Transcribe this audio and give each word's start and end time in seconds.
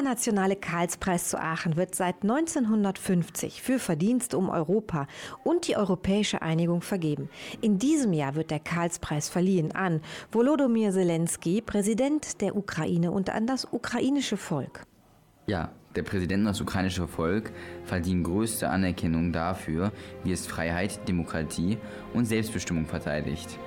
Internationale 0.00 0.56
Karlspreis 0.56 1.28
zu 1.28 1.38
Aachen 1.38 1.76
wird 1.76 1.94
seit 1.94 2.22
1950 2.22 3.60
für 3.60 3.78
Verdienste 3.78 4.38
um 4.38 4.48
Europa 4.48 5.06
und 5.44 5.68
die 5.68 5.76
europäische 5.76 6.40
Einigung 6.40 6.80
vergeben. 6.80 7.28
In 7.60 7.78
diesem 7.78 8.14
Jahr 8.14 8.34
wird 8.34 8.50
der 8.50 8.60
Karlspreis 8.60 9.28
verliehen 9.28 9.72
an 9.72 10.00
Volodymyr 10.32 10.90
Zelensky, 10.92 11.60
Präsident 11.60 12.40
der 12.40 12.56
Ukraine 12.56 13.10
und 13.10 13.28
an 13.28 13.46
das 13.46 13.68
ukrainische 13.70 14.38
Volk. 14.38 14.86
Ja, 15.46 15.70
der 15.94 16.02
Präsident 16.02 16.40
und 16.40 16.46
das 16.46 16.62
ukrainische 16.62 17.06
Volk 17.06 17.52
verdienen 17.84 18.24
größte 18.24 18.70
Anerkennung 18.70 19.34
dafür, 19.34 19.92
wie 20.24 20.32
es 20.32 20.46
Freiheit, 20.46 21.06
Demokratie 21.08 21.76
und 22.14 22.24
Selbstbestimmung 22.24 22.86
verteidigt. 22.86 23.58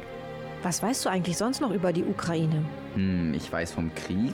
Was 0.64 0.82
weißt 0.82 1.06
du 1.06 1.10
eigentlich 1.10 1.38
sonst 1.38 1.62
noch 1.62 1.72
über 1.72 1.94
die 1.94 2.04
Ukraine? 2.04 2.66
Hm, 2.96 3.36
ich 3.36 3.52
weiß 3.52 3.74
vom 3.74 3.94
Krieg. 3.94 4.34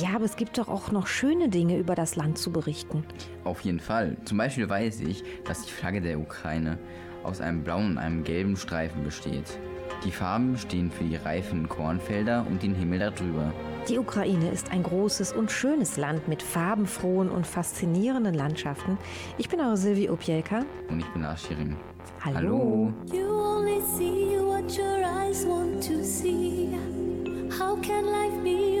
Ja, 0.00 0.16
aber 0.16 0.24
es 0.24 0.36
gibt 0.36 0.58
doch 0.58 0.68
auch 0.68 0.90
noch 0.90 1.06
schöne 1.06 1.48
Dinge 1.48 1.78
über 1.78 1.94
das 1.94 2.16
Land 2.16 2.38
zu 2.38 2.52
berichten. 2.52 3.04
Auf 3.44 3.62
jeden 3.62 3.80
Fall. 3.80 4.16
Zum 4.24 4.38
Beispiel 4.38 4.68
weiß 4.68 5.00
ich, 5.00 5.24
dass 5.44 5.64
die 5.64 5.72
Flagge 5.72 6.00
der 6.00 6.18
Ukraine 6.18 6.78
aus 7.24 7.40
einem 7.40 7.62
blauen 7.62 7.92
und 7.92 7.98
einem 7.98 8.24
gelben 8.24 8.56
Streifen 8.56 9.04
besteht. 9.04 9.58
Die 10.04 10.10
Farben 10.10 10.56
stehen 10.56 10.90
für 10.90 11.04
die 11.04 11.16
reifen 11.16 11.68
Kornfelder 11.68 12.46
und 12.48 12.62
den 12.62 12.74
Himmel 12.74 13.00
darüber. 13.00 13.52
Die 13.88 13.98
Ukraine 13.98 14.50
ist 14.50 14.72
ein 14.72 14.82
großes 14.82 15.32
und 15.32 15.50
schönes 15.50 15.96
Land 15.96 16.28
mit 16.28 16.42
farbenfrohen 16.42 17.28
und 17.28 17.46
faszinierenden 17.46 18.34
Landschaften. 18.34 18.98
Ich 19.36 19.48
bin 19.48 19.60
eure 19.60 19.76
Silvi 19.76 20.08
Opielka. 20.08 20.64
Und 20.88 21.00
ich 21.00 21.06
bin 21.08 21.22
Lars 21.22 21.42
Schering. 21.42 21.76
Hallo. 22.24 22.92
You 23.12 23.26
only 23.26 23.80
see 23.96 24.38
what 24.38 24.76
your 24.78 25.04
eyes 25.04 25.44
want 25.46 25.86
to 25.86 26.02
see. 26.02 26.70
How 27.58 27.76
can 27.82 28.06
life 28.06 28.42
be 28.42 28.80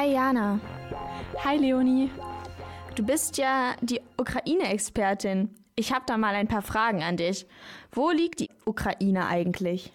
Hi 0.00 0.12
Jana. 0.12 0.58
Hi 1.44 1.58
Leonie. 1.58 2.10
Du 2.94 3.04
bist 3.04 3.36
ja 3.36 3.74
die 3.82 4.00
Ukraine-Expertin. 4.16 5.50
Ich 5.76 5.92
habe 5.92 6.06
da 6.06 6.16
mal 6.16 6.34
ein 6.34 6.48
paar 6.48 6.62
Fragen 6.62 7.02
an 7.02 7.18
dich. 7.18 7.46
Wo 7.92 8.08
liegt 8.08 8.40
die 8.40 8.48
Ukraine 8.64 9.26
eigentlich? 9.26 9.92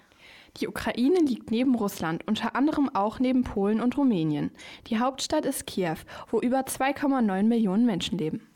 Die 0.57 0.67
Ukraine 0.67 1.17
liegt 1.21 1.49
neben 1.49 1.73
Russland, 1.73 2.21
unter 2.27 2.55
anderem 2.55 2.87
auch 2.93 3.17
neben 3.17 3.43
Polen 3.43 3.81
und 3.81 3.97
Rumänien. 3.97 4.51
Die 4.85 4.99
Hauptstadt 4.99 5.43
ist 5.43 5.65
Kiew, 5.65 5.97
wo 6.29 6.39
über 6.39 6.59
2,9 6.59 7.41
Millionen 7.41 7.87
Menschen 7.87 8.19
leben. 8.19 8.47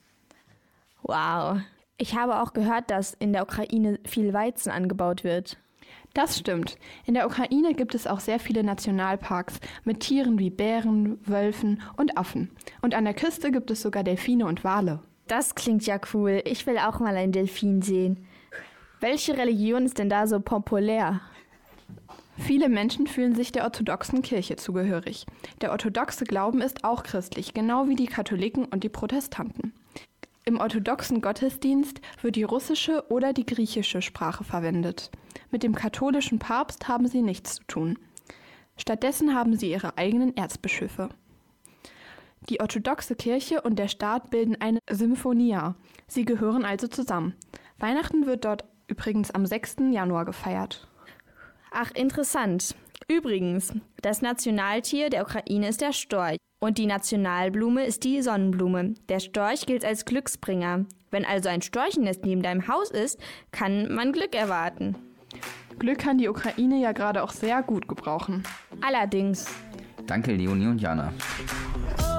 Wow. 1.01 1.61
Ich 1.97 2.15
habe 2.15 2.43
auch 2.43 2.53
gehört, 2.53 2.91
dass 2.91 3.15
in 3.15 3.33
der 3.33 3.41
Ukraine 3.41 3.99
viel 4.05 4.33
Weizen 4.33 4.69
angebaut 4.69 5.23
wird. 5.23 5.57
Das 6.13 6.38
stimmt. 6.38 6.77
In 7.06 7.13
der 7.13 7.27
Ukraine 7.27 7.73
gibt 7.73 7.94
es 7.94 8.07
auch 8.07 8.19
sehr 8.19 8.39
viele 8.39 8.63
Nationalparks 8.63 9.59
mit 9.83 10.00
Tieren 10.00 10.39
wie 10.39 10.50
Bären, 10.50 11.19
Wölfen 11.25 11.81
und 11.97 12.17
Affen. 12.17 12.50
Und 12.81 12.95
an 12.95 13.06
der 13.06 13.13
Küste 13.13 13.51
gibt 13.51 13.69
es 13.71 13.81
sogar 13.81 14.03
Delfine 14.03 14.45
und 14.45 14.63
Wale. 14.63 15.00
Das 15.27 15.53
klingt 15.53 15.85
ja 15.85 16.00
cool. 16.13 16.41
Ich 16.45 16.65
will 16.65 16.79
auch 16.79 17.00
mal 17.00 17.15
einen 17.15 17.31
Delfin 17.31 17.83
sehen. 17.83 18.25
Welche 19.00 19.38
Religion 19.38 19.85
ist 19.85 20.00
denn 20.00 20.09
da 20.09 20.25
so 20.25 20.39
populär? 20.39 21.21
Viele 22.39 22.69
Menschen 22.69 23.06
fühlen 23.06 23.35
sich 23.35 23.51
der 23.51 23.63
orthodoxen 23.63 24.21
Kirche 24.21 24.56
zugehörig. 24.56 25.25
Der 25.61 25.71
orthodoxe 25.71 26.23
Glauben 26.23 26.61
ist 26.61 26.83
auch 26.83 27.03
christlich, 27.03 27.53
genau 27.53 27.88
wie 27.88 27.95
die 27.95 28.07
Katholiken 28.07 28.65
und 28.65 28.83
die 28.83 28.89
Protestanten. 28.89 29.73
Im 30.45 30.59
orthodoxen 30.59 31.21
Gottesdienst 31.21 32.01
wird 32.21 32.36
die 32.36 32.44
russische 32.44 33.03
oder 33.09 33.33
die 33.33 33.45
griechische 33.45 34.01
Sprache 34.01 34.44
verwendet. 34.44 35.12
Mit 35.51 35.63
dem 35.63 35.75
katholischen 35.75 36.39
Papst 36.39 36.88
haben 36.88 37.07
sie 37.07 37.21
nichts 37.21 37.56
zu 37.56 37.63
tun. 37.65 38.00
Stattdessen 38.77 39.36
haben 39.36 39.57
sie 39.57 39.71
ihre 39.71 39.97
eigenen 39.97 40.36
Erzbischöfe. 40.36 41.09
Die 42.50 42.62
orthodoxe 42.62 43.15
Kirche 43.15 43.62
und 43.62 43.77
der 43.77 43.89
Staat 43.89 44.30
bilden 44.31 44.56
eine 44.59 44.80
Symphonia. 44.89 45.75
Sie 46.07 46.25
gehören 46.25 46.65
also 46.65 46.88
zusammen. 46.88 47.35
Weihnachten 47.77 48.25
wird 48.25 48.45
dort 48.45 48.63
übrigens 48.88 49.31
am 49.31 49.45
6. 49.45 49.77
Januar 49.92 50.25
gefeiert. 50.25 50.88
Ach, 51.71 51.92
interessant. 51.92 52.75
Übrigens, 53.11 53.73
das 54.03 54.21
Nationaltier 54.21 55.09
der 55.09 55.23
Ukraine 55.23 55.69
ist 55.69 55.81
der 55.81 55.94
Storch 55.94 56.38
und 56.59 56.77
die 56.77 56.85
Nationalblume 56.85 57.83
ist 57.83 58.03
die 58.03 58.21
Sonnenblume. 58.21 58.94
Der 59.09 59.19
Storch 59.19 59.65
gilt 59.65 59.83
als 59.83 60.06
Glücksbringer. 60.06 60.85
Wenn 61.09 61.25
also 61.25 61.50
ein 61.50 61.63
Storchennest 61.63 62.23
neben 62.23 62.44
deinem 62.44 62.67
Haus 62.67 62.91
ist, 62.91 63.19
kann 63.51 63.91
man 63.91 64.11
Glück 64.11 64.35
erwarten. 64.35 64.95
Glück 65.79 65.97
kann 65.97 66.19
die 66.19 66.29
Ukraine 66.29 66.79
ja 66.79 66.91
gerade 66.91 67.23
auch 67.23 67.31
sehr 67.31 67.63
gut 67.63 67.88
gebrauchen. 67.88 68.44
Allerdings. 68.81 69.47
Danke, 70.06 70.35
Leonie 70.35 70.67
und 70.67 70.79
Jana. 70.79 71.11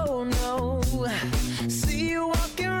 Oh 0.09 0.25
no, 0.25 0.81
see 1.69 2.15
you 2.15 2.27
walking 2.27 2.80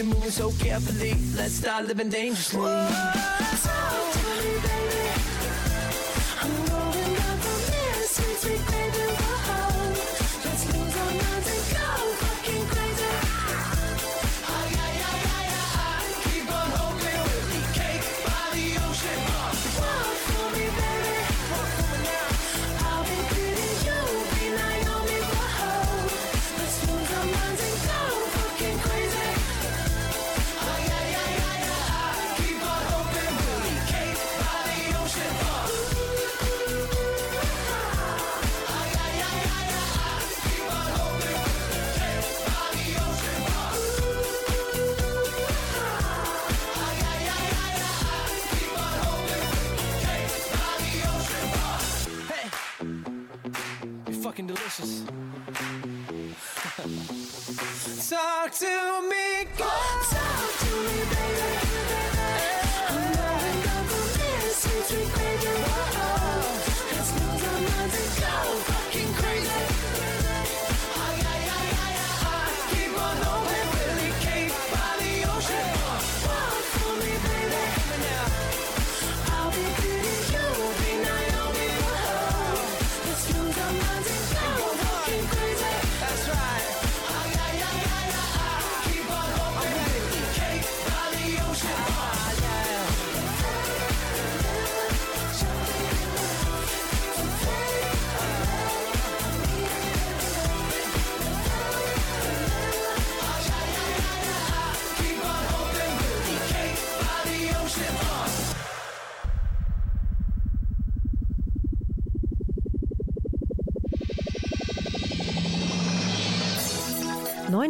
You're 0.00 0.14
moving 0.14 0.30
so 0.30 0.50
carefully. 0.52 1.14
Let's 1.36 1.54
start 1.54 1.86
living 1.86 2.08
dangerously. 2.08 2.60
Talk 2.60 3.39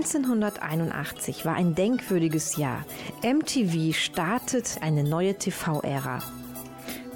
1981 0.01 1.45
war 1.45 1.57
ein 1.57 1.75
denkwürdiges 1.75 2.57
Jahr. 2.57 2.87
MTV 3.23 3.95
startet 3.95 4.79
eine 4.81 5.05
neue 5.05 5.35
TV-Ära. 5.35 6.21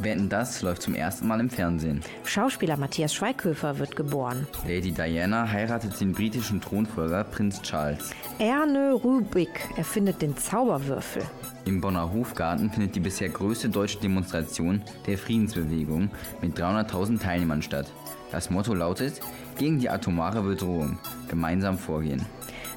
Wetten 0.00 0.28
das 0.28 0.60
läuft 0.60 0.82
zum 0.82 0.94
ersten 0.94 1.26
Mal 1.26 1.40
im 1.40 1.48
Fernsehen. 1.48 2.02
Schauspieler 2.24 2.76
Matthias 2.76 3.14
Schweighöfer 3.14 3.78
wird 3.78 3.96
geboren. 3.96 4.46
Lady 4.68 4.92
Diana 4.92 5.48
heiratet 5.48 5.98
den 5.98 6.12
britischen 6.12 6.60
Thronfolger 6.60 7.24
Prinz 7.24 7.62
Charles. 7.62 8.10
Erne 8.38 8.92
Rubik 8.92 9.70
erfindet 9.76 10.20
den 10.20 10.36
Zauberwürfel. 10.36 11.22
Im 11.64 11.80
Bonner 11.80 12.12
Hofgarten 12.12 12.70
findet 12.70 12.94
die 12.96 13.00
bisher 13.00 13.30
größte 13.30 13.70
deutsche 13.70 13.98
Demonstration 13.98 14.82
der 15.06 15.16
Friedensbewegung 15.16 16.10
mit 16.42 16.58
300.000 16.58 17.22
Teilnehmern 17.22 17.62
statt. 17.62 17.90
Das 18.30 18.50
Motto 18.50 18.74
lautet, 18.74 19.20
gegen 19.56 19.78
die 19.78 19.88
atomare 19.88 20.42
Bedrohung, 20.42 20.98
gemeinsam 21.28 21.78
vorgehen. 21.78 22.26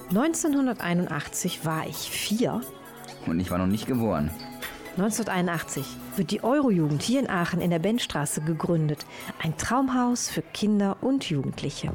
1981 0.09 1.65
war 1.65 1.85
ich 1.87 2.09
vier. 2.09 2.61
Und 3.25 3.39
ich 3.39 3.51
war 3.51 3.57
noch 3.57 3.67
nicht 3.67 3.87
geboren. 3.87 4.31
1981 4.97 5.85
wird 6.15 6.31
die 6.31 6.43
Eurojugend 6.43 7.03
hier 7.03 7.19
in 7.19 7.29
Aachen 7.29 7.61
in 7.61 7.69
der 7.69 7.79
Benstraße 7.79 8.41
gegründet. 8.41 9.05
Ein 9.43 9.55
Traumhaus 9.57 10.29
für 10.29 10.41
Kinder 10.41 10.97
und 11.01 11.29
Jugendliche. 11.29 11.91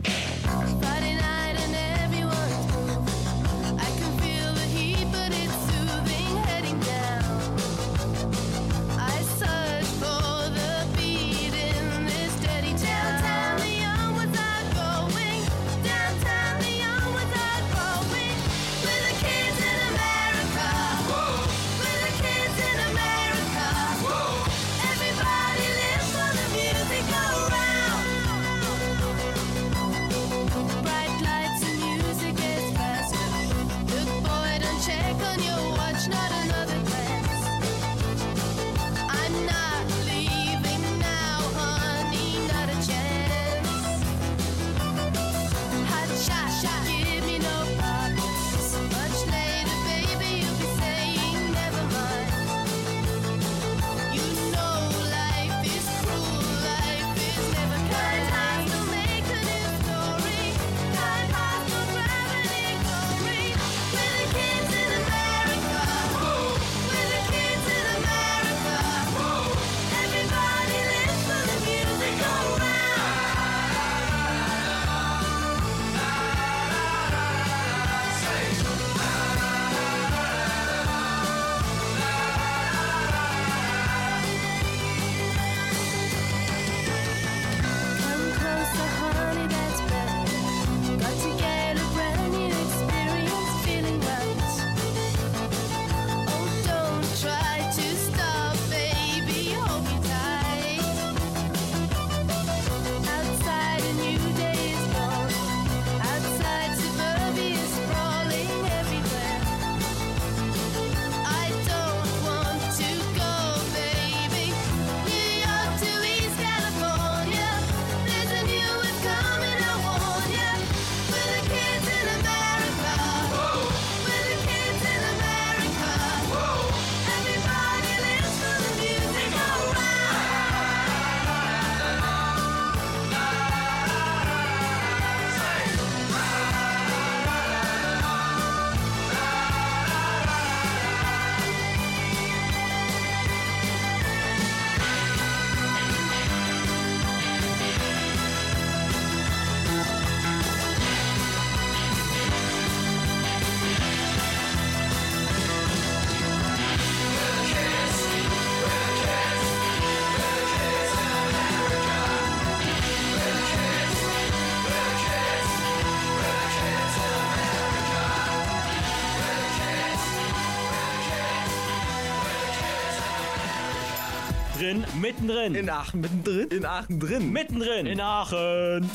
Drin, 174.72 174.86
mittendrin. 175.02 175.54
In 175.54 175.68
Aachen 175.68 176.00
mittendrin? 176.00 176.48
In 176.48 176.64
Aachen 176.64 176.98
drin. 176.98 177.30
mittendrin. 177.30 177.84
In 177.84 178.00
Aachen. 178.00 178.88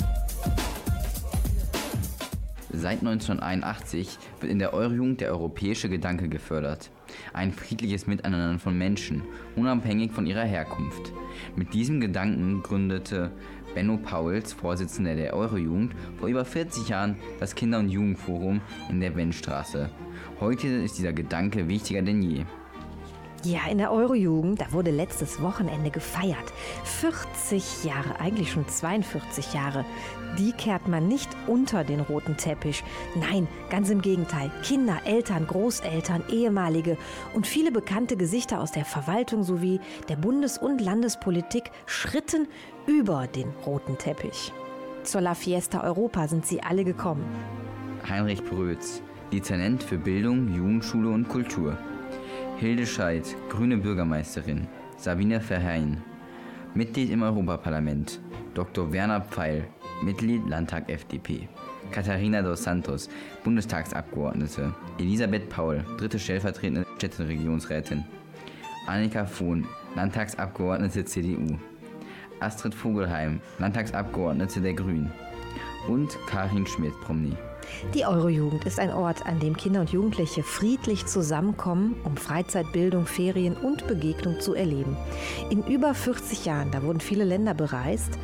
Seit 2.73 3.01
1981 3.01 4.17
wird 4.39 4.51
in 4.51 4.57
der 4.57 4.73
Eurojugend 4.73 5.21
der 5.21 5.29
europäische 5.29 5.87
Gedanke 5.87 6.29
gefördert. 6.29 6.89
Ein 7.31 7.53
friedliches 7.53 8.07
Miteinander 8.07 8.57
von 8.57 8.75
Menschen, 8.75 9.21
unabhängig 9.55 10.13
von 10.13 10.25
ihrer 10.25 10.45
Herkunft. 10.45 11.13
Mit 11.55 11.75
diesem 11.75 12.01
Gedanken 12.01 12.63
gründete 12.63 13.29
Benno 13.75 13.97
Pauls, 13.97 14.53
Vorsitzender 14.53 15.13
der 15.13 15.35
Eurojugend, 15.35 15.93
vor 16.17 16.27
über 16.27 16.43
40 16.43 16.89
Jahren 16.89 17.17
das 17.39 17.53
Kinder- 17.53 17.77
und 17.77 17.89
Jugendforum 17.89 18.61
in 18.89 18.99
der 18.99 19.15
Wendstraße. 19.15 19.91
Heute 20.39 20.67
ist 20.67 20.97
dieser 20.97 21.13
Gedanke 21.13 21.67
wichtiger 21.67 22.01
denn 22.01 22.23
je. 22.23 22.45
Ja, 23.43 23.59
in 23.69 23.77
der 23.77 23.91
Eurojugend, 23.91 24.59
da 24.59 24.71
wurde 24.71 24.91
letztes 24.91 25.41
Wochenende 25.41 25.91
gefeiert. 25.91 26.53
40 26.83 27.83
Jahre, 27.83 28.19
eigentlich 28.19 28.51
schon 28.51 28.67
42 28.67 29.53
Jahre. 29.53 29.85
Die 30.39 30.51
kehrt 30.51 30.87
man 30.87 31.07
nicht 31.07 31.29
unter 31.45 31.83
den 31.83 31.99
roten 31.99 32.35
Teppich. 32.35 32.83
Nein, 33.15 33.47
ganz 33.69 33.89
im 33.89 34.01
Gegenteil. 34.01 34.51
Kinder, 34.63 34.97
Eltern, 35.05 35.45
Großeltern, 35.45 36.23
ehemalige 36.29 36.97
und 37.33 37.45
viele 37.45 37.71
bekannte 37.71 38.17
Gesichter 38.17 38.59
aus 38.59 38.71
der 38.71 38.85
Verwaltung 38.85 39.43
sowie 39.43 39.79
der 40.09 40.15
Bundes- 40.15 40.57
und 40.57 40.81
Landespolitik 40.81 41.71
schritten 41.85 42.47
über 42.87 43.27
den 43.27 43.49
roten 43.65 43.97
Teppich. 43.97 44.51
Zur 45.03 45.21
La 45.21 45.35
Fiesta 45.35 45.83
Europa 45.83 46.27
sind 46.27 46.45
sie 46.45 46.61
alle 46.61 46.83
gekommen. 46.83 47.23
Heinrich 48.09 48.43
Brötz, 48.43 49.01
Dezernent 49.31 49.83
für 49.83 49.97
Bildung, 49.97 50.53
Jugendschule 50.53 51.09
und 51.09 51.29
Kultur. 51.29 51.77
Hilde 52.59 52.87
Scheidt, 52.87 53.35
grüne 53.49 53.77
Bürgermeisterin. 53.77 54.67
Sabine 54.97 55.39
Verheyen, 55.39 55.97
Mitglied 56.73 57.11
im 57.11 57.21
Europaparlament. 57.21 58.19
Dr. 58.55 58.91
Werner 58.91 59.21
Pfeil, 59.21 59.67
Mitglied 60.01 60.41
Landtag 60.49 60.89
FDP. 60.89 61.47
Katharina 61.91 62.41
dos 62.41 62.63
Santos, 62.63 63.09
Bundestagsabgeordnete. 63.43 64.73
Elisabeth 64.97 65.49
Paul, 65.49 65.85
dritte 65.99 66.17
stellvertretende 66.17 66.87
Städteregierungsrätin. 66.95 68.03
Annika 68.87 69.25
Fohn, 69.25 69.67
Landtagsabgeordnete 69.95 71.05
CDU. 71.05 71.59
Astrid 72.39 72.73
Vogelheim, 72.73 73.39
Landtagsabgeordnete 73.59 74.61
der 74.61 74.73
Grünen. 74.73 75.11
und 75.87 76.17
Karin 76.27 76.65
Schmidt-Promny. 76.65 77.37
Die 77.93 78.05
Eurojugend 78.05 78.65
ist 78.65 78.79
ein 78.79 78.91
Ort, 78.91 79.25
an 79.25 79.39
dem 79.39 79.55
Kinder 79.55 79.81
und 79.81 79.91
Jugendliche 79.91 80.43
friedlich 80.43 81.05
zusammenkommen, 81.05 81.95
um 82.03 82.17
Freizeit, 82.17 82.71
Bildung, 82.71 83.05
Ferien 83.05 83.55
und 83.55 83.87
Begegnung 83.87 84.39
zu 84.39 84.53
erleben. 84.53 84.97
In 85.49 85.63
über 85.63 85.93
40 85.93 86.45
Jahren, 86.45 86.71
da 86.71 86.83
wurden 86.83 86.99
viele 86.99 87.23
Länder 87.23 87.53
bereist, 87.53 88.17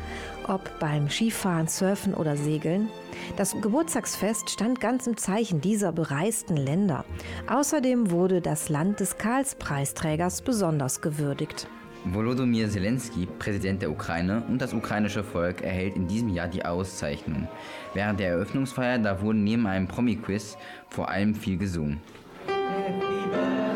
ob 0.48 0.78
beim 0.78 1.08
Skifahren, 1.08 1.68
Surfen 1.68 2.14
oder 2.14 2.36
Segeln. 2.36 2.88
Das 3.36 3.52
Geburtstagsfest 3.60 4.50
stand 4.50 4.80
ganz 4.80 5.06
im 5.06 5.16
Zeichen 5.16 5.60
dieser 5.60 5.92
bereisten 5.92 6.56
Länder. 6.56 7.04
Außerdem 7.48 8.10
wurde 8.10 8.40
das 8.40 8.68
Land 8.68 9.00
des 9.00 9.18
Karlspreisträgers 9.18 10.42
besonders 10.42 11.00
gewürdigt. 11.00 11.68
Volodymyr 12.04 12.68
Zelensky, 12.68 13.26
Präsident 13.38 13.80
der 13.80 13.90
Ukraine 13.90 14.42
und 14.48 14.60
das 14.60 14.74
ukrainische 14.74 15.24
Volk 15.24 15.62
erhält 15.62 15.96
in 15.96 16.06
diesem 16.06 16.28
Jahr 16.28 16.48
die 16.48 16.64
Auszeichnung. 16.64 17.48
Während 17.94 18.20
der 18.20 18.30
Eröffnungsfeier 18.30 18.98
da 18.98 19.22
wurden 19.22 19.42
neben 19.42 19.66
einem 19.66 19.88
Promi-Quiz 19.88 20.58
vor 20.90 21.08
allem 21.08 21.34
viel 21.34 21.56
gesungen. 21.56 22.00
Und 22.46 23.73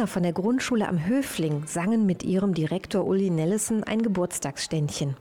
Kinder 0.00 0.12
von 0.14 0.22
der 0.22 0.32
Grundschule 0.32 0.88
am 0.88 1.04
Höfling 1.04 1.64
sangen 1.66 2.06
mit 2.06 2.22
ihrem 2.22 2.54
Direktor 2.54 3.06
Uli 3.06 3.28
Nellison 3.28 3.84
ein 3.84 4.00
Geburtstagsständchen. 4.00 5.14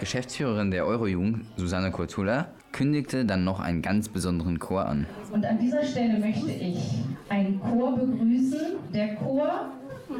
Geschäftsführerin 0.00 0.72
der 0.72 0.84
Eurojugend, 0.84 1.44
Susanne 1.56 1.92
Kurtula, 1.92 2.48
kündigte 2.72 3.24
dann 3.24 3.44
noch 3.44 3.60
einen 3.60 3.80
ganz 3.80 4.08
besonderen 4.08 4.58
Chor 4.58 4.84
an. 4.84 5.06
Und 5.30 5.46
an 5.46 5.60
dieser 5.60 5.84
Stelle 5.84 6.18
möchte 6.18 6.50
ich 6.50 7.04
einen 7.28 7.60
Chor 7.60 7.94
begrüßen. 7.94 8.78
Der 8.92 9.14
Chor, 9.14 9.70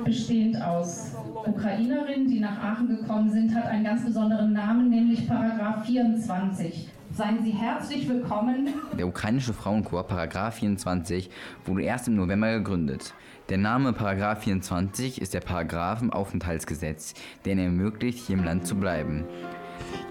bestehend 0.04 0.61
aus 0.62 1.12
Ukrainerinnen, 1.47 2.28
die 2.28 2.40
nach 2.40 2.59
Aachen 2.62 2.88
gekommen 2.88 3.30
sind, 3.30 3.54
hat 3.54 3.66
einen 3.66 3.85
ganz 3.85 4.04
besonderen 4.04 4.52
Namen, 4.52 4.90
nämlich 4.90 5.26
Paragraph 5.26 5.87
24. 5.87 6.88
Seien 7.14 7.42
Sie 7.42 7.50
herzlich 7.50 8.09
willkommen. 8.09 8.68
Der 8.99 9.09
ukrainische 9.09 9.54
Frauenchor 9.54 10.07
Paragraph 10.07 10.57
24 10.57 11.30
wurde 11.64 11.83
erst 11.83 12.09
im 12.09 12.16
November 12.16 12.52
gegründet. 12.59 13.14
Der 13.49 13.59
Name 13.59 13.95
Paragraph 13.95 14.45
24 14.45 15.21
ist 15.21 15.33
der 15.33 15.40
Paragraphenaufenthaltsgesetz, 15.40 17.14
der 17.45 17.54
ihnen 17.54 17.64
ermöglicht, 17.64 18.26
hier 18.26 18.37
im 18.37 18.45
Land 18.45 18.66
zu 18.66 18.76
bleiben. 18.76 19.25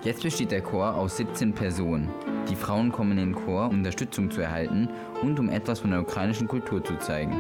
Jetzt 0.04 0.24
besteht 0.24 0.52
der 0.52 0.62
Chor 0.62 0.96
aus 0.96 1.18
17 1.18 1.54
Personen. 1.54 2.10
Die 2.50 2.56
Frauen 2.56 2.92
kommen 2.92 3.12
in 3.12 3.18
den 3.18 3.36
Chor, 3.36 3.70
um 3.70 3.78
Unterstützung 3.78 4.32
zu 4.32 4.42
erhalten 4.42 4.90
und 5.22 5.40
um 5.40 5.50
etwas 5.50 5.80
von 5.80 5.92
der 5.92 6.02
ukrainischen 6.02 6.48
Kultur 6.48 6.84
zu 6.84 6.98
zeigen. 6.98 7.40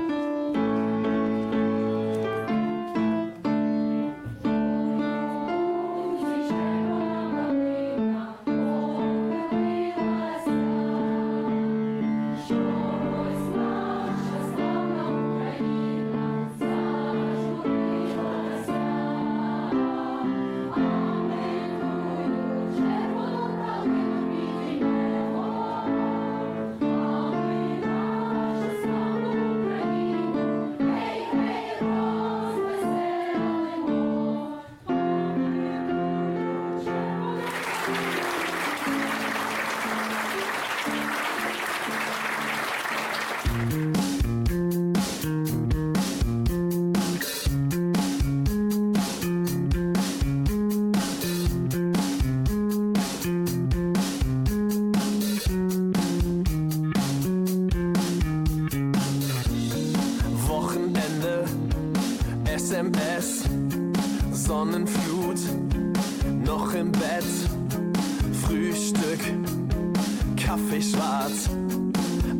Kaffee 70.77 70.91
schwarz, 70.91 71.49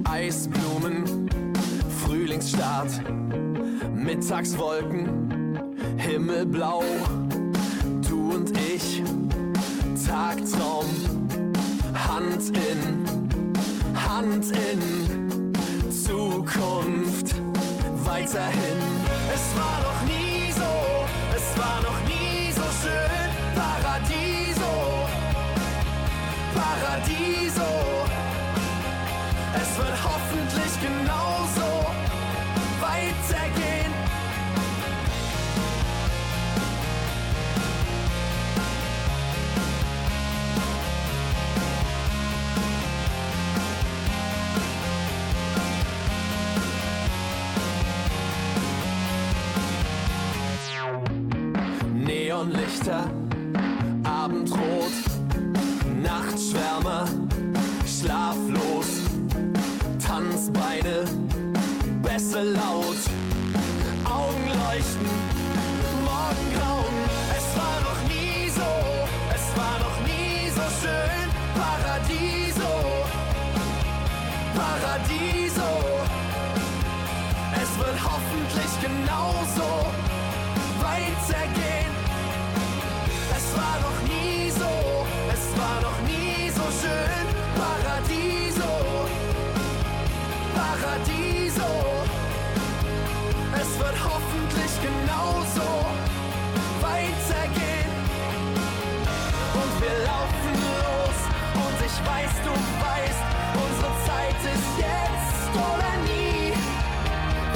Eisblumen, 0.04 1.28
Frühlingsstart, 2.06 3.02
Mittagswolken, 3.96 5.60
Himmelblau, 5.98 6.84
du 8.08 8.36
und 8.36 8.52
ich, 8.56 9.02
Tagtraum, 10.06 10.86
Hand 11.96 12.50
in, 12.50 13.06
Hand 13.96 14.52
in, 14.52 15.92
Zukunft 15.92 17.34
weiterhin. 18.06 18.78
Es 19.34 19.58
war 19.58 19.80
noch 19.82 20.02
nie 20.06 20.52
so, 20.52 21.06
es 21.36 21.58
war 21.58 21.82
noch 21.82 22.02
nie 22.08 22.52
so 22.52 22.62
schön. 22.84 23.32
Paradiso, 23.56 25.08
Paradiso. 26.54 27.97
Es 29.60 29.78
wird 29.78 29.98
hoffentlich 30.04 30.74
genauso 30.82 31.88
weitergehen. 32.80 33.92
Neonlichter, 52.06 53.10
Paradiso. 74.98 75.70
Es 77.54 77.78
wird 77.78 77.98
hoffentlich 78.04 78.72
genauso 78.82 79.86
weitergehen. 80.82 81.94
Es 83.36 83.56
war 83.56 83.78
noch 83.80 84.02
nie 84.10 84.50
so, 84.50 85.06
es 85.32 85.60
war 85.60 85.82
noch 85.82 86.00
nie 86.02 86.50
so 86.50 86.64
schön. 86.82 87.26
Paradiso, 87.56 88.74
Paradiso. 90.56 91.72
Es 93.54 93.80
wird 93.80 93.98
hoffentlich 94.04 94.72
genauso 94.82 95.86
weitergehen. 96.82 97.92
Und 99.54 99.82
wir 99.82 99.96
laufen 100.06 100.54
los 100.66 101.20
und 101.54 101.86
ich 101.86 101.98
weiß, 102.10 102.34
du 102.44 102.52
weißt, 102.52 103.37
unsere 103.66 103.92
Zeit 104.08 104.40
ist 104.56 104.72
jetzt 104.78 105.52
oder 105.56 105.94
nie. 106.10 106.54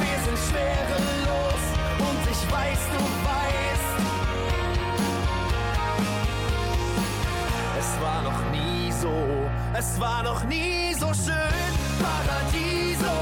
Wir 0.02 0.18
sind 0.26 0.40
schwerelos 0.48 1.64
und 2.08 2.22
ich 2.34 2.42
weiß, 2.52 2.82
du 2.94 3.02
weißt, 3.30 3.92
es 7.80 8.02
war 8.02 8.22
noch 8.24 8.42
nie 8.52 8.92
so, 8.92 9.14
Es 9.78 10.00
war 10.00 10.22
noch 10.24 10.44
nie 10.44 10.94
so 10.94 11.08
schön. 11.14 11.72
Paradiso, 12.06 13.18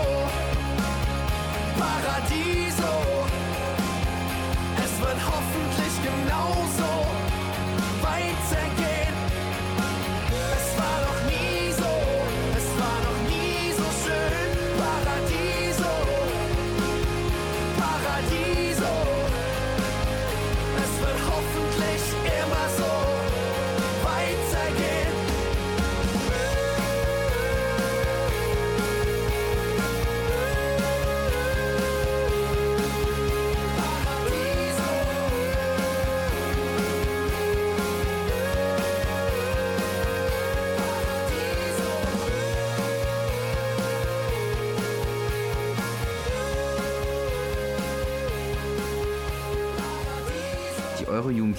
Paradiso. 1.77 2.93
Es 4.83 4.99
wird 4.99 5.19
hoffentlich 5.33 5.93
genauso 6.03 6.98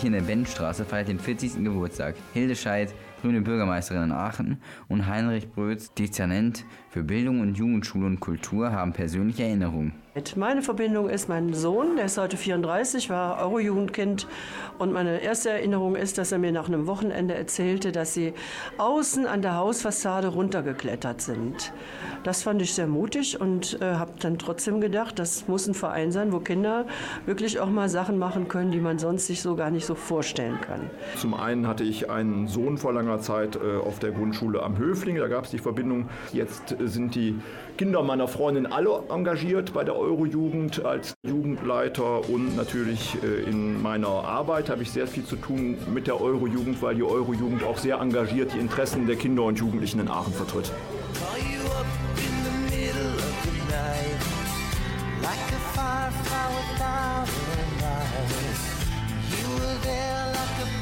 hier 0.01 0.09
in 0.09 0.15
der 0.15 0.23
Benstraße 0.23 0.85
feiert 0.85 1.09
den 1.09 1.19
40. 1.19 1.63
Geburtstag. 1.63 2.15
Hilde 2.33 2.57
Scheid, 2.57 2.95
grüne 3.21 3.41
Bürgermeisterin 3.41 4.05
in 4.05 4.13
Aachen 4.13 4.59
und 4.89 5.07
Heinrich 5.07 5.51
Brötz, 5.51 5.93
Dezernent 5.95 6.65
für 6.89 7.03
Bildung 7.03 7.41
und 7.41 7.57
Jugendschule 7.57 8.07
und 8.07 8.21
Kultur, 8.21 8.73
haben 8.73 8.93
persönliche 8.93 9.45
Erinnerungen. 9.45 9.93
Meine 10.35 10.61
Verbindung 10.63 11.09
ist 11.09 11.29
mein 11.29 11.55
Sohn, 11.55 11.97
der 11.97 12.07
ist 12.07 12.19
heute 12.19 12.37
34, 12.37 13.11
war 13.11 13.39
Eurojugendkind. 13.39 14.27
Und 14.77 14.93
meine 14.93 15.21
erste 15.23 15.51
Erinnerung 15.51 15.95
ist, 15.95 16.19
dass 16.19 16.33
er 16.33 16.39
mir 16.39 16.51
nach 16.51 16.67
einem 16.67 16.89
Wochenende 16.89 17.35
erzählte, 17.35 17.93
dass 17.93 18.13
sie 18.13 18.35
außen 18.77 19.27
an 19.27 19.41
der 19.41 19.55
Hausfassade 19.55 20.29
runtergeklettert 20.29 21.21
sind. 21.21 21.73
Das 22.25 22.43
fand 22.43 22.61
ich 22.61 22.75
sehr 22.75 22.89
mutig 22.89 23.41
und 23.41 23.81
äh, 23.81 23.95
habe 23.95 24.13
dann 24.21 24.39
trotzdem 24.39 24.81
gedacht, 24.81 25.19
das 25.19 25.47
muss 25.49 25.67
ein 25.69 25.75
Verein 25.75 26.11
sein, 26.11 26.33
wo 26.33 26.41
Kinder 26.41 26.87
wirklich 27.25 27.61
auch 27.61 27.71
mal 27.71 27.89
Sachen 27.89 28.19
machen 28.19 28.49
können, 28.49 28.73
die 28.73 28.81
man 28.81 28.99
sonst 28.99 29.29
sich 29.29 29.41
so 29.41 29.55
gar 29.55 29.71
nicht 29.71 29.87
so 29.87 29.95
vorstellen 29.95 30.61
kann. 30.61 30.91
Zum 31.17 31.35
einen 31.35 31.67
hatte 31.67 31.85
ich 31.85 32.11
einen 32.11 32.49
Sohn 32.49 32.79
vor 32.79 32.93
langer 32.93 33.10
Zeit 33.19 33.57
äh, 33.57 33.79
auf 33.79 33.99
der 33.99 34.13
Grundschule 34.13 34.63
am 34.63 34.79
Höfling, 34.79 35.17
da 35.17 35.27
gab 35.27 35.45
es 35.45 35.51
die 35.51 35.59
Verbindung. 35.59 36.09
Jetzt 36.33 36.77
sind 36.79 37.15
die 37.15 37.35
Kinder 37.77 38.03
meiner 38.03 38.29
Freundin 38.29 38.67
alle 38.67 39.03
engagiert 39.09 39.73
bei 39.73 39.85
der 39.85 39.97
Eurojugend 39.97 40.85
als 40.85 41.15
Jugendleiter 41.27 42.29
und 42.29 42.57
natürlich 42.57 43.17
äh, 43.23 43.51
in 43.51 43.83
meiner 43.83 44.09
Arbeit 44.09 44.71
habe 44.71 44.83
ich 44.83 44.91
sehr 44.91 45.07
viel 45.07 45.25
zu 45.25 45.37
tun 45.37 45.77
mit 45.93 46.07
der 46.07 46.21
Eurojugend, 46.21 46.81
weil 46.83 46.95
die 46.95 47.03
Eurojugend 47.03 47.65
auch 47.65 47.79
sehr 47.79 47.99
engagiert 47.99 48.53
die 48.55 48.59
Interessen 48.59 49.07
der 49.07 49.17
Kinder 49.17 49.45
und 49.45 49.59
Jugendlichen 49.59 50.01
in 50.01 50.09
Aachen 50.09 50.33
vertritt. 50.33 50.71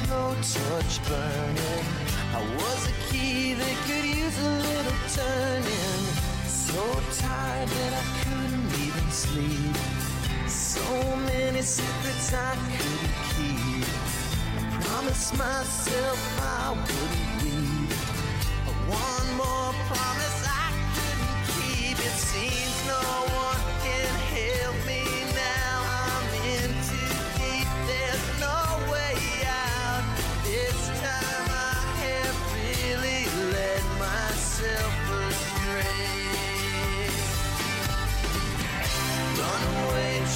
Blowtorch 0.09 0.99
burning. 1.07 1.98
I 2.31 2.41
was 2.41 2.87
a 2.87 2.93
key 3.09 3.53
that 3.53 3.75
could 3.87 4.05
use 4.05 4.37
a 4.39 4.51
little 4.67 4.99
turning. 5.15 6.03
So 6.45 6.79
tired 7.17 7.67
that 7.67 7.93
I 7.93 8.05
couldn't 8.21 8.69
even 8.85 9.09
sleep. 9.09 9.75
So 10.47 11.15
many 11.25 11.61
secrets 11.63 12.31
I 12.33 12.55
couldn't 12.69 13.15
keep. 13.33 13.87
I 14.57 14.81
promised 14.81 15.37
myself 15.37 16.19
I 16.39 16.69
wouldn't 16.77 17.43
leave. 17.43 17.97
One 18.87 19.27
more 19.35 19.73
promise 19.89 20.39
I 20.45 20.69
couldn't 20.93 21.41
keep. 21.57 21.97
It 21.97 22.17
seems 22.29 22.77
no 22.85 23.01
one 23.45 23.58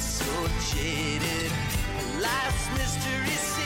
so 0.00 0.48
jaded? 0.72 1.52
Life's 2.20 2.68
mystery 2.78 3.57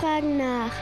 fragen 0.00 0.36
nach. 0.36 0.72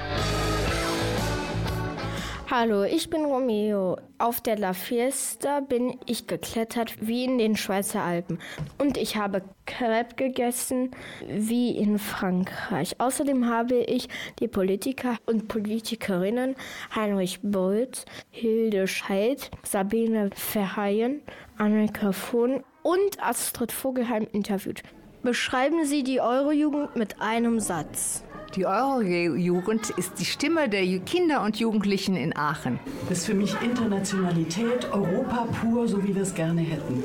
Hallo, 2.50 2.84
ich 2.84 3.10
bin 3.10 3.24
Romeo. 3.24 3.96
Auf 4.18 4.40
der 4.40 4.56
La 4.58 4.74
Fiesta 4.74 5.60
bin 5.60 5.98
ich 6.06 6.26
geklettert 6.26 6.96
wie 7.00 7.24
in 7.24 7.38
den 7.38 7.56
Schweizer 7.56 8.02
Alpen 8.02 8.38
und 8.78 8.96
ich 8.96 9.16
habe 9.16 9.42
Crepe 9.66 10.14
gegessen 10.16 10.90
wie 11.26 11.76
in 11.76 11.98
Frankreich. 11.98 13.00
Außerdem 13.00 13.48
habe 13.48 13.76
ich 13.76 14.08
die 14.40 14.48
Politiker 14.48 15.16
und 15.26 15.48
Politikerinnen 15.48 16.54
Heinrich 16.94 17.40
Bölz, 17.42 18.04
Hilde 18.30 18.86
Scheidt, 18.86 19.50
Sabine 19.62 20.30
Verheyen, 20.34 21.22
Annika 21.56 22.12
Fuhn 22.12 22.62
und 22.82 23.22
Astrid 23.22 23.72
Vogelheim 23.72 24.26
interviewt. 24.32 24.82
Beschreiben 25.22 25.86
Sie 25.86 26.02
die 26.02 26.20
Eurojugend 26.20 26.96
mit 26.96 27.20
einem 27.20 27.58
Satz. 27.58 28.23
Die 28.56 28.66
Eurojugend 28.66 29.90
ist 29.90 30.20
die 30.20 30.24
Stimme 30.24 30.68
der 30.68 30.86
Kinder 31.00 31.42
und 31.42 31.56
Jugendlichen 31.56 32.14
in 32.14 32.36
Aachen. 32.36 32.78
Das 33.08 33.18
ist 33.18 33.26
für 33.26 33.34
mich 33.34 33.56
Internationalität, 33.60 34.92
Europa 34.92 35.48
pur, 35.60 35.88
so 35.88 36.04
wie 36.04 36.14
wir 36.14 36.22
es 36.22 36.36
gerne 36.36 36.60
hätten. 36.60 37.02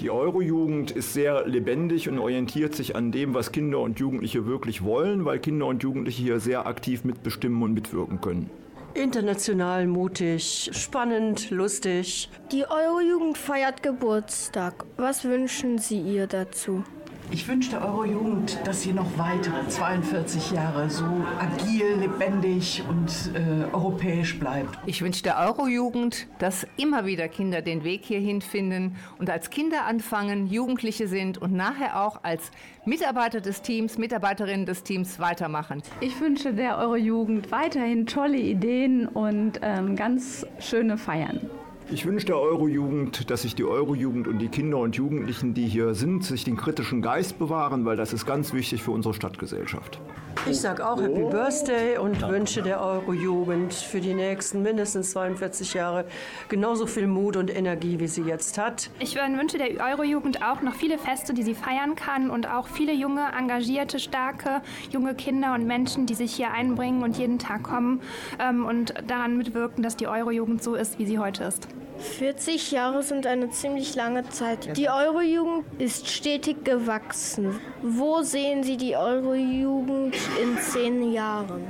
Die 0.00 0.10
Eurojugend 0.10 0.90
ist 0.90 1.14
sehr 1.14 1.46
lebendig 1.46 2.10
und 2.10 2.18
orientiert 2.18 2.74
sich 2.74 2.96
an 2.96 3.12
dem, 3.12 3.32
was 3.32 3.50
Kinder 3.50 3.80
und 3.80 3.98
Jugendliche 3.98 4.44
wirklich 4.44 4.84
wollen, 4.84 5.24
weil 5.24 5.38
Kinder 5.38 5.66
und 5.66 5.82
Jugendliche 5.82 6.22
hier 6.22 6.40
sehr 6.40 6.66
aktiv 6.66 7.04
mitbestimmen 7.04 7.62
und 7.62 7.72
mitwirken 7.72 8.20
können. 8.20 8.50
International 8.92 9.86
mutig, 9.86 10.70
spannend, 10.72 11.50
lustig. 11.50 12.28
Die 12.52 12.64
Eurojugend 12.66 13.38
feiert 13.38 13.82
Geburtstag. 13.82 14.84
Was 14.98 15.24
wünschen 15.24 15.78
Sie 15.78 16.00
ihr 16.00 16.26
dazu? 16.26 16.84
Ich 17.30 17.48
wünsche 17.48 17.70
der 17.70 17.84
Eurojugend, 17.84 18.58
dass 18.64 18.82
sie 18.82 18.92
noch 18.92 19.18
weitere 19.18 19.66
42 19.66 20.52
Jahre 20.52 20.88
so 20.90 21.04
agil, 21.38 21.96
lebendig 22.00 22.82
und 22.88 23.10
äh, 23.34 23.64
europäisch 23.72 24.38
bleibt. 24.38 24.78
Ich 24.86 25.02
wünsche 25.02 25.22
der 25.22 25.38
Eurojugend, 25.38 26.26
dass 26.38 26.66
immer 26.76 27.06
wieder 27.06 27.28
Kinder 27.28 27.62
den 27.62 27.82
Weg 27.82 28.04
hierhin 28.04 28.40
finden 28.40 28.96
und 29.18 29.30
als 29.30 29.50
Kinder 29.50 29.84
anfangen, 29.86 30.46
Jugendliche 30.46 31.08
sind 31.08 31.38
und 31.38 31.52
nachher 31.52 32.00
auch 32.00 32.20
als 32.22 32.50
Mitarbeiter 32.84 33.40
des 33.40 33.62
Teams, 33.62 33.98
Mitarbeiterinnen 33.98 34.66
des 34.66 34.82
Teams 34.82 35.18
weitermachen. 35.18 35.82
Ich 36.00 36.20
wünsche 36.20 36.52
der 36.52 36.78
Eurojugend 36.78 37.50
weiterhin 37.50 38.06
tolle 38.06 38.38
Ideen 38.38 39.08
und 39.08 39.60
ähm, 39.62 39.96
ganz 39.96 40.46
schöne 40.58 40.98
Feiern. 40.98 41.40
Ich 41.90 42.06
wünsche 42.06 42.26
der 42.26 42.38
Eurojugend, 42.38 43.30
dass 43.30 43.42
sich 43.42 43.54
die 43.54 43.64
Eurojugend 43.64 44.26
und 44.26 44.38
die 44.38 44.48
Kinder 44.48 44.78
und 44.78 44.96
Jugendlichen, 44.96 45.52
die 45.52 45.66
hier 45.66 45.94
sind, 45.94 46.24
sich 46.24 46.42
den 46.42 46.56
kritischen 46.56 47.02
Geist 47.02 47.38
bewahren, 47.38 47.84
weil 47.84 47.96
das 47.96 48.14
ist 48.14 48.24
ganz 48.24 48.54
wichtig 48.54 48.82
für 48.82 48.90
unsere 48.90 49.12
Stadtgesellschaft. 49.12 50.00
Ich 50.46 50.60
sage 50.60 50.86
auch 50.86 51.00
Happy 51.00 51.22
Birthday 51.22 51.98
und 51.98 52.20
wünsche 52.28 52.62
der 52.62 52.80
Eurojugend 52.80 53.72
für 53.72 54.00
die 54.00 54.14
nächsten 54.14 54.62
mindestens 54.62 55.10
42 55.12 55.74
Jahre 55.74 56.06
genauso 56.48 56.86
viel 56.86 57.06
Mut 57.06 57.36
und 57.36 57.54
Energie, 57.54 58.00
wie 58.00 58.08
sie 58.08 58.22
jetzt 58.22 58.58
hat. 58.58 58.90
Ich 58.98 59.14
wünsche 59.16 59.58
der 59.58 59.68
Eurojugend 59.82 60.42
auch 60.42 60.60
noch 60.62 60.74
viele 60.74 60.98
Feste, 60.98 61.34
die 61.34 61.42
sie 61.42 61.54
feiern 61.54 61.96
kann 61.96 62.30
und 62.30 62.50
auch 62.50 62.66
viele 62.66 62.94
junge, 62.94 63.22
engagierte, 63.38 63.98
starke, 63.98 64.60
junge 64.90 65.14
Kinder 65.14 65.54
und 65.54 65.66
Menschen, 65.66 66.06
die 66.06 66.14
sich 66.14 66.34
hier 66.34 66.50
einbringen 66.50 67.02
und 67.02 67.16
jeden 67.16 67.38
Tag 67.38 67.62
kommen 67.62 68.00
ähm, 68.38 68.66
und 68.66 68.94
daran 69.06 69.36
mitwirken, 69.36 69.82
dass 69.82 69.96
die 69.96 70.08
Eurojugend 70.08 70.62
so 70.62 70.74
ist, 70.74 70.98
wie 70.98 71.06
sie 71.06 71.18
heute 71.18 71.44
ist. 71.44 71.68
40 71.98 72.70
Jahre 72.72 73.02
sind 73.02 73.26
eine 73.26 73.50
ziemlich 73.50 73.94
lange 73.94 74.28
Zeit. 74.28 74.76
Die 74.76 74.88
Eurojugend 74.88 75.64
ist 75.78 76.08
stetig 76.08 76.64
gewachsen. 76.64 77.58
Wo 77.82 78.22
sehen 78.22 78.62
Sie 78.62 78.76
die 78.76 78.96
Eurojugend 78.96 80.14
in 80.42 80.58
zehn 80.58 81.12
Jahren? 81.12 81.62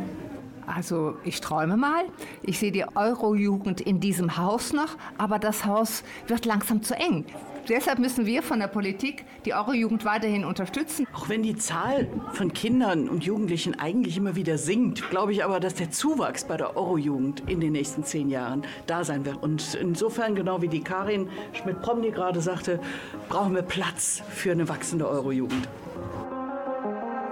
Also 0.66 1.16
ich 1.24 1.40
träume 1.40 1.76
mal. 1.76 2.04
Ich 2.42 2.58
sehe 2.58 2.72
die 2.72 2.84
Eurojugend 2.94 3.80
in 3.80 4.00
diesem 4.00 4.36
Haus 4.36 4.72
noch, 4.72 4.96
aber 5.18 5.38
das 5.38 5.64
Haus 5.66 6.02
wird 6.26 6.46
langsam 6.46 6.82
zu 6.82 6.94
eng. 6.94 7.26
Deshalb 7.68 7.98
müssen 7.98 8.26
wir 8.26 8.42
von 8.42 8.58
der 8.58 8.66
Politik 8.66 9.24
die 9.44 9.54
Eurojugend 9.54 10.04
weiterhin 10.04 10.44
unterstützen. 10.44 11.06
Auch 11.14 11.28
wenn 11.28 11.42
die 11.42 11.56
Zahl 11.56 12.08
von 12.32 12.52
Kindern 12.52 13.08
und 13.08 13.24
Jugendlichen 13.24 13.78
eigentlich 13.78 14.16
immer 14.16 14.36
wieder 14.36 14.58
sinkt, 14.58 15.08
glaube 15.10 15.32
ich 15.32 15.44
aber, 15.44 15.60
dass 15.60 15.74
der 15.74 15.90
Zuwachs 15.90 16.44
bei 16.44 16.56
der 16.56 16.76
Eurojugend 16.76 17.42
in 17.48 17.60
den 17.60 17.72
nächsten 17.72 18.04
zehn 18.04 18.28
Jahren 18.28 18.62
da 18.86 19.04
sein 19.04 19.24
wird. 19.24 19.42
Und 19.42 19.74
insofern, 19.80 20.34
genau 20.34 20.60
wie 20.60 20.68
die 20.68 20.82
Karin 20.82 21.28
Schmidt-Promny 21.54 22.10
gerade 22.10 22.40
sagte, 22.40 22.80
brauchen 23.28 23.54
wir 23.54 23.62
Platz 23.62 24.22
für 24.28 24.52
eine 24.52 24.68
wachsende 24.68 25.08
Eurojugend. 25.08 25.68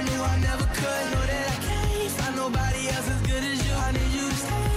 Knew 0.00 0.22
I 0.22 0.38
never 0.40 0.66
could. 0.78 1.04
Know 1.12 1.24
that 1.30 1.46
I 1.46 1.58
can't 1.66 2.10
find 2.18 2.36
nobody 2.36 2.88
else 2.88 3.08
as 3.14 3.20
good 3.22 3.44
as 3.44 3.58
you. 3.66 3.74
I 3.74 3.92
need 3.92 4.12
you 4.18 4.28
to 4.30 4.36
stay. 4.36 4.70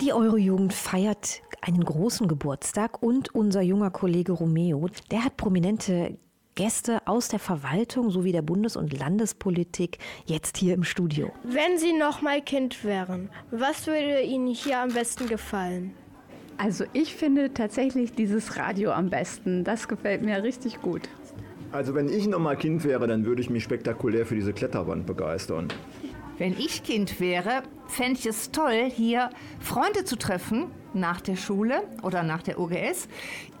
Die 0.00 0.12
Eurojugend 0.12 0.72
feiert 0.72 1.42
einen 1.60 1.84
großen 1.84 2.26
Geburtstag 2.26 3.02
und 3.02 3.32
unser 3.34 3.62
junger 3.62 3.90
Kollege 3.90 4.32
Romeo, 4.32 4.88
der 5.12 5.24
hat 5.24 5.36
prominente 5.36 6.18
Gäste 6.54 7.00
aus 7.06 7.28
der 7.28 7.38
Verwaltung 7.38 8.10
sowie 8.10 8.32
der 8.32 8.42
Bundes- 8.42 8.76
und 8.76 8.98
Landespolitik 8.98 9.98
jetzt 10.26 10.58
hier 10.58 10.74
im 10.74 10.84
Studio. 10.84 11.32
Wenn 11.44 11.78
Sie 11.78 11.94
noch 11.94 12.20
mal 12.20 12.42
Kind 12.42 12.84
wären, 12.84 13.30
was 13.50 13.86
würde 13.86 14.20
Ihnen 14.20 14.48
hier 14.48 14.80
am 14.80 14.90
besten 14.90 15.28
gefallen? 15.28 15.94
Also 16.58 16.84
ich 16.92 17.14
finde 17.14 17.54
tatsächlich 17.54 18.12
dieses 18.12 18.58
Radio 18.58 18.92
am 18.92 19.08
besten. 19.08 19.64
Das 19.64 19.88
gefällt 19.88 20.22
mir 20.22 20.42
richtig 20.42 20.82
gut. 20.82 21.08
Also 21.72 21.94
wenn 21.94 22.10
ich 22.10 22.26
noch 22.26 22.38
mal 22.38 22.56
Kind 22.56 22.84
wäre, 22.84 23.06
dann 23.06 23.24
würde 23.24 23.40
ich 23.40 23.48
mich 23.48 23.64
spektakulär 23.64 24.26
für 24.26 24.34
diese 24.34 24.52
Kletterwand 24.52 25.06
begeistern. 25.06 25.68
Wenn 26.36 26.52
ich 26.58 26.82
Kind 26.82 27.18
wäre, 27.18 27.62
fände 27.86 28.18
ich 28.18 28.26
es 28.26 28.50
toll, 28.50 28.90
hier 28.90 29.30
Freunde 29.58 30.04
zu 30.04 30.16
treffen 30.16 30.66
nach 30.94 31.20
der 31.20 31.36
Schule 31.36 31.82
oder 32.02 32.22
nach 32.22 32.42
der 32.42 32.58
OGS, 32.58 33.08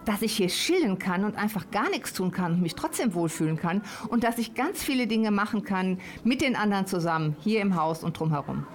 dass 0.04 0.22
ich 0.22 0.36
hier 0.36 0.48
chillen 0.48 0.98
kann 0.98 1.24
und 1.24 1.36
einfach 1.36 1.70
gar 1.70 1.88
nichts 1.90 2.12
tun 2.12 2.30
kann 2.30 2.54
und 2.54 2.62
mich 2.62 2.74
trotzdem 2.74 3.14
wohlfühlen 3.14 3.56
kann 3.56 3.82
und 4.08 4.24
dass 4.24 4.38
ich 4.38 4.54
ganz 4.54 4.82
viele 4.82 5.06
Dinge 5.06 5.30
machen 5.30 5.62
kann 5.64 5.98
mit 6.24 6.40
den 6.40 6.56
anderen 6.56 6.86
zusammen, 6.86 7.36
hier 7.40 7.60
im 7.60 7.76
Haus 7.76 8.02
und 8.02 8.18
drumherum. 8.18 8.66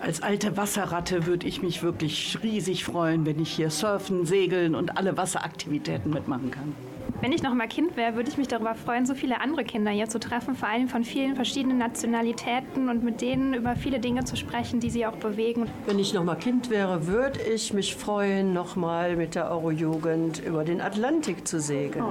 Als 0.00 0.22
alte 0.22 0.56
Wasserratte 0.56 1.26
würde 1.26 1.46
ich 1.46 1.62
mich 1.62 1.82
wirklich 1.82 2.38
riesig 2.42 2.84
freuen, 2.84 3.26
wenn 3.26 3.40
ich 3.40 3.50
hier 3.50 3.70
surfen, 3.70 4.24
segeln 4.26 4.74
und 4.74 4.96
alle 4.96 5.16
Wasseraktivitäten 5.16 6.12
mitmachen 6.12 6.50
kann. 6.50 6.74
Wenn 7.20 7.32
ich 7.32 7.42
noch 7.42 7.52
mal 7.52 7.66
Kind 7.66 7.96
wäre, 7.96 8.14
würde 8.14 8.30
ich 8.30 8.38
mich 8.38 8.46
darüber 8.46 8.76
freuen, 8.76 9.04
so 9.04 9.16
viele 9.16 9.40
andere 9.40 9.64
Kinder 9.64 9.90
hier 9.90 10.08
zu 10.08 10.20
treffen, 10.20 10.54
vor 10.54 10.68
allem 10.68 10.86
von 10.88 11.02
vielen 11.02 11.34
verschiedenen 11.34 11.76
Nationalitäten 11.76 12.88
und 12.88 13.02
mit 13.02 13.20
denen 13.20 13.54
über 13.54 13.74
viele 13.74 13.98
Dinge 13.98 14.24
zu 14.24 14.36
sprechen, 14.36 14.78
die 14.78 14.88
sie 14.88 15.04
auch 15.04 15.16
bewegen. 15.16 15.66
Wenn 15.86 15.98
ich 15.98 16.14
noch 16.14 16.22
mal 16.22 16.36
Kind 16.36 16.70
wäre, 16.70 17.08
würde 17.08 17.40
ich 17.42 17.72
mich 17.72 17.96
freuen, 17.96 18.52
noch 18.52 18.76
mal 18.76 19.16
mit 19.16 19.34
der 19.34 19.50
Eurojugend 19.50 20.38
über 20.38 20.62
den 20.62 20.80
Atlantik 20.80 21.48
zu 21.48 21.58
segeln. 21.60 22.04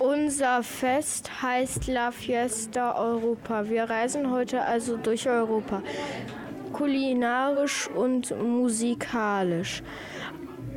Unser 0.00 0.64
Fest 0.64 1.30
heißt 1.40 1.86
La 1.86 2.10
Fiesta 2.10 2.98
Europa. 3.00 3.68
Wir 3.68 3.84
reisen 3.84 4.32
heute 4.32 4.62
also 4.62 4.96
durch 4.96 5.28
Europa, 5.28 5.80
kulinarisch 6.72 7.88
und 7.94 8.34
musikalisch. 8.42 9.82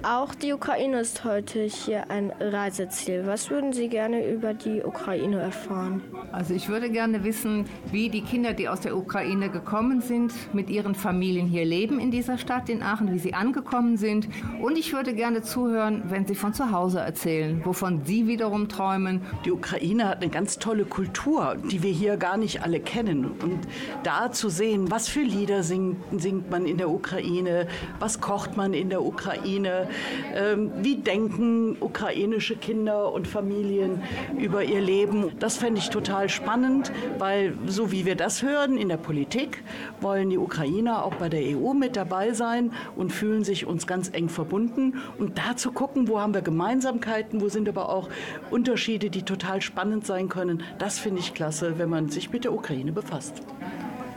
Auch 0.04 0.34
die 0.34 0.52
Ukraine 0.52 1.02
ist 1.02 1.26
heute 1.26 1.60
hier 1.62 2.10
ein 2.10 2.32
Reiseziel. 2.40 3.28
Was 3.28 3.52
würden 3.52 3.72
Sie 3.72 3.88
gerne 3.88 4.28
über 4.28 4.56
die 4.56 4.82
Ukraine 4.82 5.40
erfahren? 5.40 6.02
Also 6.32 6.56
ich 6.56 6.70
würde 6.70 6.90
gerne 6.90 7.24
wissen, 7.24 7.66
wie 7.92 8.10
die 8.10 8.22
Kinder, 8.22 8.54
die 8.54 8.68
aus 8.68 8.80
der 8.80 8.98
Ukraine 8.98 9.50
gekommen 9.50 10.02
sind, 10.02 10.34
mit 10.54 10.72
ihren 10.72 10.96
Familien 10.96 11.46
hier 11.46 11.66
leben 11.66 12.00
in 12.00 12.10
dieser 12.10 12.40
Stadt 12.40 12.68
in 12.70 12.82
Aachen, 12.82 13.14
wie 13.14 13.20
sie 13.20 13.36
angekommen 13.36 13.98
sind. 13.98 14.28
Und 14.60 14.76
ich 14.76 14.92
würde 14.92 15.14
gerne 15.14 15.44
zuhören, 15.44 16.02
wenn 16.08 16.26
sie 16.26 16.34
von 16.34 16.56
zu 16.56 16.72
Hause 16.72 17.02
erzählen, 17.02 17.62
wovon 17.64 18.04
sie 18.04 18.26
wiederum 18.26 18.70
träumen. 18.70 19.22
Die 19.46 19.52
Ukraine 19.52 20.08
hat 20.08 20.24
eine 20.24 20.32
ganz 20.32 20.58
tolle 20.58 20.86
Kultur, 20.86 21.58
die 21.70 21.84
wir 21.84 21.92
hier 21.92 22.18
gar 22.18 22.38
nicht 22.38 22.64
alle 22.64 22.80
kennen. 22.80 23.26
Und 23.26 23.60
da 24.02 24.32
zu 24.32 24.50
sehen, 24.50 24.90
was 24.90 25.08
für 25.08 25.22
Lieder 25.22 25.62
singt, 25.62 25.98
singt 26.20 26.50
man 26.50 26.66
in 26.66 26.78
der 26.78 26.90
Ukraine, 26.90 27.68
was 28.00 28.20
kocht 28.20 28.58
man 28.58 28.74
in 28.74 28.90
der 28.90 29.04
Ukraine, 29.04 29.90
ähm, 30.36 30.72
wie 30.82 30.96
denken 30.96 31.78
ukrainische 31.80 32.56
Kinder 32.56 33.12
und 33.12 33.28
Familien 33.28 34.02
über 34.38 34.64
ihr 34.64 34.82
Leben. 34.82 35.32
Das 35.40 35.58
fände 35.58 35.80
ich 35.80 35.90
total 35.90 36.30
spannend, 36.30 36.92
weil 37.18 37.54
so 37.68 37.92
wie 37.92 38.06
wir 38.06 38.16
das 38.16 38.44
hören 38.44 38.78
in 38.78 38.90
der 38.90 38.98
Politik, 38.98 39.64
wollen 40.00 40.30
die 40.30 40.38
Ukrainer 40.38 41.04
auch 41.06 41.16
bei 41.16 41.30
der 41.30 41.42
EU 41.58 41.74
mit 41.74 41.96
dabei 41.96 42.34
sein 42.34 42.72
und 42.96 43.12
fühlen 43.12 43.44
sich 43.44 43.66
uns 43.66 43.88
ganz 43.88 44.10
eng 44.14 44.30
verbunden. 44.30 45.00
Und 45.18 45.38
da 45.38 45.56
zu 45.56 45.72
gucken, 45.72 46.08
wo 46.08 46.20
haben 46.20 46.34
wir 46.34 46.42
Gemeinsamkeiten, 46.42 47.42
wo 47.42 47.50
sind 47.50 47.68
aber 47.70 47.90
auch 47.90 48.10
Unterschiede, 48.50 49.10
die 49.10 49.24
total 49.24 49.62
spannend 49.62 50.06
sein 50.06 50.30
können, 50.30 50.64
das 50.80 51.00
finde 51.00 51.20
ich 51.20 51.34
klasse, 51.34 51.78
wenn 51.78 51.90
man 51.90 52.10
sich 52.10 52.32
mit 52.32 52.44
der 52.44 52.54
Ukraine 52.54 52.92
befasst. 52.92 53.42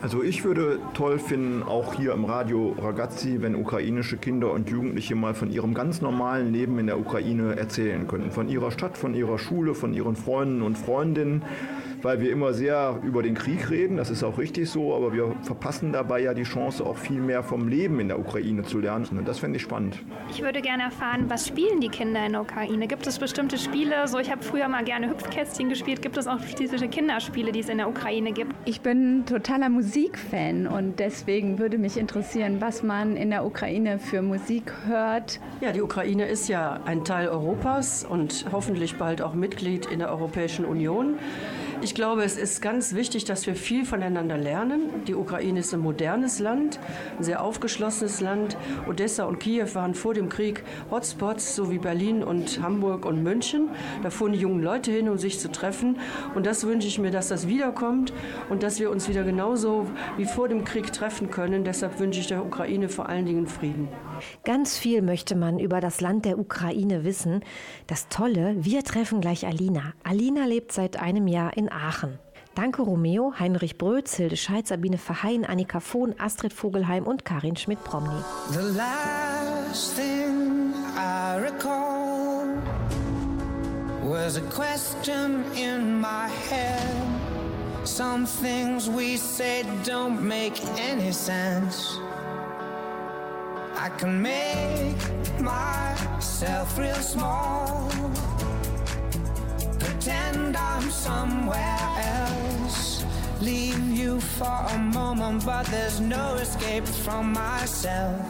Also 0.05 0.23
ich 0.23 0.45
würde 0.45 0.81
toll 0.93 1.19
finden, 1.19 1.63
auch 1.63 1.95
hier 1.95 2.13
im 2.13 2.27
Radio 2.27 2.77
Ragazzi, 2.79 3.41
wenn 3.41 3.55
ukrainische 3.55 4.19
Kinder 4.19 4.53
und 4.53 4.69
Jugendliche 4.69 5.15
mal 5.15 5.33
von 5.33 5.51
ihrem 5.51 5.73
ganz 5.73 6.03
normalen 6.03 6.53
Leben 6.53 6.79
in 6.79 6.89
der 6.89 6.99
Ukraine 6.99 7.57
erzählen 7.57 8.07
können. 8.07 8.31
Von 8.31 8.51
ihrer 8.51 8.71
Stadt, 8.71 8.99
von 8.99 9.15
ihrer 9.15 9.39
Schule, 9.39 9.75
von 9.75 9.95
ihren 9.95 10.15
Freunden 10.15 10.61
und 10.61 10.77
Freundinnen. 10.77 11.43
Weil 12.03 12.21
wir 12.21 12.31
immer 12.31 12.53
sehr 12.53 13.01
über 13.03 13.23
den 13.23 13.33
Krieg 13.33 13.71
reden, 13.71 13.97
das 13.97 14.11
ist 14.11 14.23
auch 14.23 14.37
richtig 14.37 14.69
so, 14.69 14.95
aber 14.95 15.15
wir 15.15 15.35
verpassen 15.41 15.91
dabei 15.91 16.21
ja 16.21 16.35
die 16.35 16.43
Chance, 16.43 16.85
auch 16.85 16.99
viel 16.99 17.19
mehr 17.19 17.43
vom 17.43 17.67
Leben 17.67 17.99
in 17.99 18.09
der 18.09 18.19
Ukraine 18.19 18.63
zu 18.63 18.79
lernen. 18.79 19.07
Und 19.13 19.27
das 19.27 19.39
fände 19.39 19.57
ich 19.57 19.63
spannend. 19.63 19.97
Ich 20.29 20.43
würde 20.43 20.61
gerne 20.61 20.83
erfahren, 20.83 21.31
was 21.31 21.49
spielen 21.49 21.81
die 21.81 21.89
Kinder 21.89 22.27
in 22.27 22.33
der 22.33 22.43
Ukraine? 22.43 22.89
Gibt 22.89 23.07
es 23.07 23.19
bestimmte 23.19 23.57
Spiele? 23.57 24.07
So, 24.07 24.19
ich 24.19 24.31
habe 24.31 24.43
früher 24.43 24.69
mal 24.69 24.85
gerne 24.85 25.09
Hüpfkästchen 25.09 25.71
gespielt. 25.71 26.03
Gibt 26.03 26.19
es 26.19 26.27
auch 26.27 26.43
spezifische 26.43 26.89
Kinderspiele, 26.89 27.53
die 27.53 27.61
es 27.61 27.71
in 27.71 27.79
der 27.79 27.89
Ukraine 27.89 28.33
gibt? 28.33 28.55
Ich 28.67 28.83
bin 28.83 29.25
totaler 29.25 29.71
Musikfan 29.95 30.67
und 30.67 30.99
deswegen 30.99 31.61
würde 31.61 31.79
mich 31.79 31.97
interessieren, 31.97 32.61
was 32.61 32.83
man 32.83 33.17
in 33.17 33.31
der 33.31 33.47
Ukraine 33.47 34.01
für 34.01 34.23
Musik 34.23 34.73
hört. 34.87 35.39
Ja, 35.61 35.71
die 35.71 35.83
Ukraine 35.83 36.27
ist 36.27 36.49
ja 36.49 36.81
ein 36.85 37.05
Teil 37.05 37.29
Europas 37.29 38.05
und 38.05 38.47
hoffentlich 38.51 38.97
bald 38.97 39.23
auch 39.23 39.35
Mitglied 39.35 39.87
in 39.87 40.01
der 40.01 40.11
Europäischen 40.11 40.65
Union. 40.65 41.15
Ich 41.85 41.95
glaube, 41.95 42.25
es 42.25 42.39
ist 42.39 42.63
ganz 42.63 42.95
wichtig, 42.95 43.27
dass 43.27 43.47
wir 43.47 43.55
viel 43.55 43.85
voneinander 43.85 44.39
lernen. 44.39 45.05
Die 45.07 45.15
Ukraine 45.15 45.61
ist 45.61 45.75
ein 45.75 45.81
modernes 45.81 46.39
Land, 46.39 46.81
ein 47.19 47.25
sehr 47.25 47.43
aufgeschlossenes 47.43 48.23
Land. 48.23 48.57
Odessa 48.89 49.25
und 49.25 49.39
Kiew 49.39 49.69
waren 49.75 49.95
vor 49.95 50.15
dem 50.15 50.31
Krieg 50.31 50.65
Hotspots, 50.91 51.55
so 51.55 51.71
wie 51.71 51.77
Berlin 51.77 52.25
und 52.25 52.63
Hamburg 52.63 53.05
und 53.05 53.23
München. 53.23 53.69
Da 54.03 54.09
fuhren 54.09 54.33
die 54.33 54.39
jungen 54.39 54.63
Leute 54.63 54.93
hin, 54.93 55.11
um 55.11 55.19
sich 55.19 55.39
zu 55.39 55.53
treffen. 55.53 55.99
Und 56.35 56.47
das 56.47 56.67
wünsche 56.67 56.89
ich 56.89 56.99
mir, 56.99 57.11
dass 57.11 57.29
das 57.29 57.49
wiederkommt 57.49 58.15
und 58.49 58.63
dass 58.63 58.81
wir 58.81 58.91
uns 58.91 59.07
wieder 59.11 59.23
genauso 59.23 59.87
wie 60.17 60.25
vor 60.25 60.49
dem 60.49 60.65
Krieg 60.65 60.91
treffen 60.91 61.31
können. 61.31 61.65
Deshalb 61.65 62.01
wünsche 62.01 62.19
ich 62.19 62.29
der 62.29 62.47
Ukraine 62.47 62.89
vor 62.89 63.11
allen 63.11 63.27
Dingen 63.27 63.47
Frieden. 63.47 63.89
Ganz 64.45 64.79
viel 64.79 65.03
möchte 65.03 65.37
man 65.37 65.59
über 65.59 65.83
das 65.83 66.01
Land 66.01 66.25
der 66.25 66.39
Ukraine 66.39 67.05
wissen. 67.05 67.43
Das 67.87 68.09
Tolle, 68.09 68.55
wir 68.59 68.85
treffen 68.85 69.21
gleich 69.21 69.47
Alina. 69.47 69.93
Alina 70.03 70.47
lebt 70.47 70.73
seit 70.73 70.99
einem 70.99 71.27
Jahr 71.27 71.55
in 71.59 71.69
Aachen. 71.75 72.19
Danke 72.55 72.83
Romeo, 72.83 73.35
Heinrich 73.39 73.79
Brötz, 73.79 74.15
Hilde 74.15 74.37
Scheid, 74.37 74.69
Sabine 74.69 74.97
Verheyen, 74.97 75.45
Annika 75.45 75.81
Fohn, 75.81 76.15
Astrid 76.19 76.53
Vogelheim 76.53 77.05
und 77.05 77.25
Karin 77.25 77.57
Schmidt-Promny. 77.57 78.23
The 78.53 78.63
last 78.77 79.95
thing 79.97 80.73
I 80.97 81.37
recall 81.41 82.47
was 84.05 84.37
a 84.37 84.43
question 84.43 85.45
in 85.57 86.01
my 86.01 86.29
head. 86.49 86.81
Some 87.85 88.25
things 88.25 88.89
we 88.89 89.17
say 89.17 89.65
don't 89.85 90.23
make 90.23 90.61
any 90.79 91.13
sense. 91.13 91.99
I 93.77 93.91
can 93.99 94.23
make 94.23 94.97
myself 95.41 96.79
real 96.79 96.95
small, 96.95 97.91
pretend 100.05 100.55
I'm 100.55 100.91
somewhere 100.91 101.89
else. 101.97 103.05
Leave 103.41 103.81
you 103.89 104.21
for 104.21 104.67
a 104.75 104.79
moment, 104.79 105.47
but 105.47 105.65
there's 105.67 105.99
no 105.99 106.35
escape 106.35 106.85
from 106.85 107.33
myself. 107.33 108.21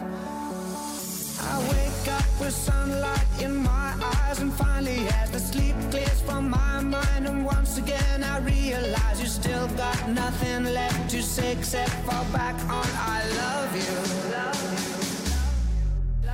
I 1.40 1.58
wake 1.72 2.06
up 2.14 2.30
with 2.38 2.54
sunlight 2.54 3.26
in 3.40 3.56
my 3.56 3.92
eyes, 4.00 4.40
and 4.40 4.52
finally, 4.52 5.08
as 5.20 5.32
the 5.32 5.40
sleep 5.40 5.74
clears 5.90 6.20
from 6.20 6.48
my 6.48 6.80
mind, 6.80 7.26
and 7.26 7.44
once 7.44 7.76
again 7.76 8.22
I 8.22 8.38
realize 8.38 9.20
you 9.20 9.26
still 9.26 9.66
got 9.76 10.08
nothing 10.08 10.72
left 10.72 11.10
to 11.10 11.22
say 11.22 11.52
except 11.58 11.90
fall 12.06 12.24
back 12.32 12.54
on 12.70 12.86
I 13.16 13.20
love 13.42 13.74
you. 13.82 13.94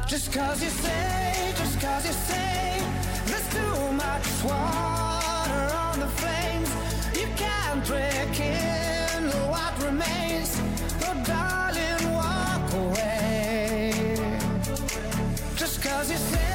Just 0.06 0.32
cause 0.34 0.62
you 0.62 0.68
say, 0.68 1.54
just 1.56 1.80
cause 1.80 2.04
you 2.04 2.12
say, 2.12 2.82
there's 3.24 3.48
too 3.54 3.92
much 3.92 4.26
on 5.86 6.00
the 6.00 6.08
flames. 6.20 6.70
You 7.18 7.28
can't 7.36 7.88
rekindle 7.88 9.50
what 9.50 9.72
remains. 9.84 10.60
Darling, 11.24 12.12
walk 12.12 12.72
away. 12.72 14.16
Just 15.56 15.82
cause 15.82 16.10
you 16.10 16.16
say, 16.16 16.49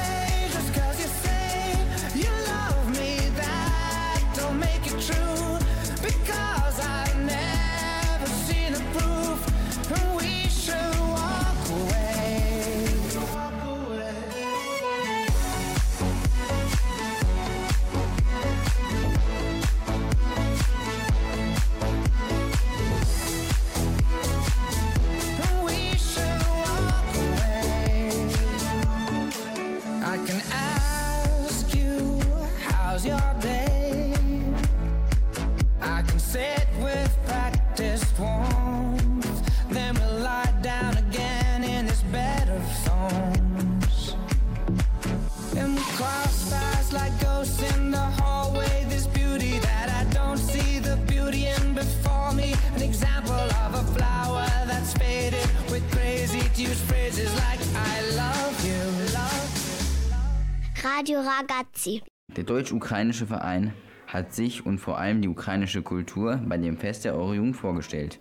Radio 61.06 61.20
Ragazzi. 61.20 62.02
Der 62.36 62.42
deutsch-ukrainische 62.42 63.28
Verein 63.28 63.72
hat 64.08 64.34
sich 64.34 64.66
und 64.66 64.78
vor 64.80 64.98
allem 64.98 65.22
die 65.22 65.28
ukrainische 65.28 65.82
Kultur 65.82 66.40
bei 66.44 66.58
dem 66.58 66.76
Fest 66.76 67.04
der 67.04 67.14
Eurojugend 67.14 67.54
vorgestellt. 67.54 68.18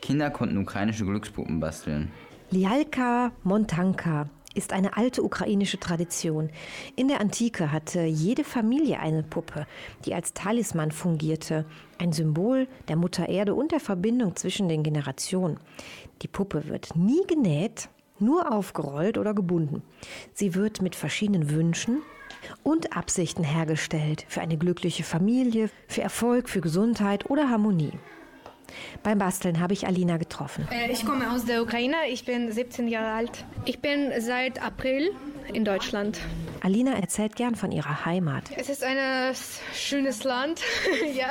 Kinder 0.00 0.30
konnten 0.30 0.56
ukrainische 0.56 1.04
Glückspuppen 1.04 1.60
basteln. 1.60 2.10
Lialka 2.50 3.30
Montanka 3.42 4.30
ist 4.54 4.72
eine 4.72 4.96
alte 4.96 5.22
ukrainische 5.22 5.78
Tradition. 5.78 6.48
In 6.96 7.08
der 7.08 7.20
Antike 7.20 7.70
hatte 7.70 8.00
jede 8.04 8.42
Familie 8.42 9.00
eine 9.00 9.22
Puppe, 9.22 9.66
die 10.06 10.14
als 10.14 10.32
Talisman 10.32 10.92
fungierte, 10.92 11.66
ein 11.98 12.12
Symbol 12.12 12.68
der 12.88 12.96
Mutter 12.96 13.28
Erde 13.28 13.54
und 13.54 13.70
der 13.70 13.80
Verbindung 13.80 14.34
zwischen 14.34 14.70
den 14.70 14.82
Generationen. 14.82 15.58
Die 16.22 16.28
Puppe 16.28 16.68
wird 16.68 16.96
nie 16.96 17.26
genäht, 17.26 17.90
nur 18.18 18.50
aufgerollt 18.50 19.18
oder 19.18 19.34
gebunden. 19.34 19.82
Sie 20.32 20.54
wird 20.54 20.80
mit 20.80 20.96
verschiedenen 20.96 21.50
Wünschen 21.50 22.00
und 22.62 22.96
Absichten 22.96 23.44
hergestellt 23.44 24.24
für 24.28 24.40
eine 24.40 24.56
glückliche 24.56 25.04
Familie, 25.04 25.70
für 25.88 26.02
Erfolg, 26.02 26.48
für 26.48 26.60
Gesundheit 26.60 27.30
oder 27.30 27.48
Harmonie. 27.50 27.92
Beim 29.02 29.18
Basteln 29.18 29.60
habe 29.60 29.72
ich 29.72 29.86
Alina 29.86 30.16
getroffen. 30.16 30.66
Äh, 30.70 30.90
Ich 30.90 31.04
komme 31.06 31.30
aus 31.30 31.44
der 31.44 31.62
Ukraine, 31.62 31.96
ich 32.10 32.24
bin 32.24 32.50
17 32.50 32.88
Jahre 32.88 33.12
alt. 33.12 33.44
Ich 33.66 33.80
bin 33.80 34.10
seit 34.20 34.62
April 34.62 35.10
in 35.52 35.64
Deutschland. 35.64 36.18
Alina 36.62 36.94
erzählt 36.94 37.36
gern 37.36 37.56
von 37.56 37.72
ihrer 37.72 38.06
Heimat. 38.06 38.44
Es 38.56 38.70
ist 38.70 38.82
ein 38.82 39.34
schönes 39.74 40.24
Land, 40.24 40.62
ja. 41.14 41.28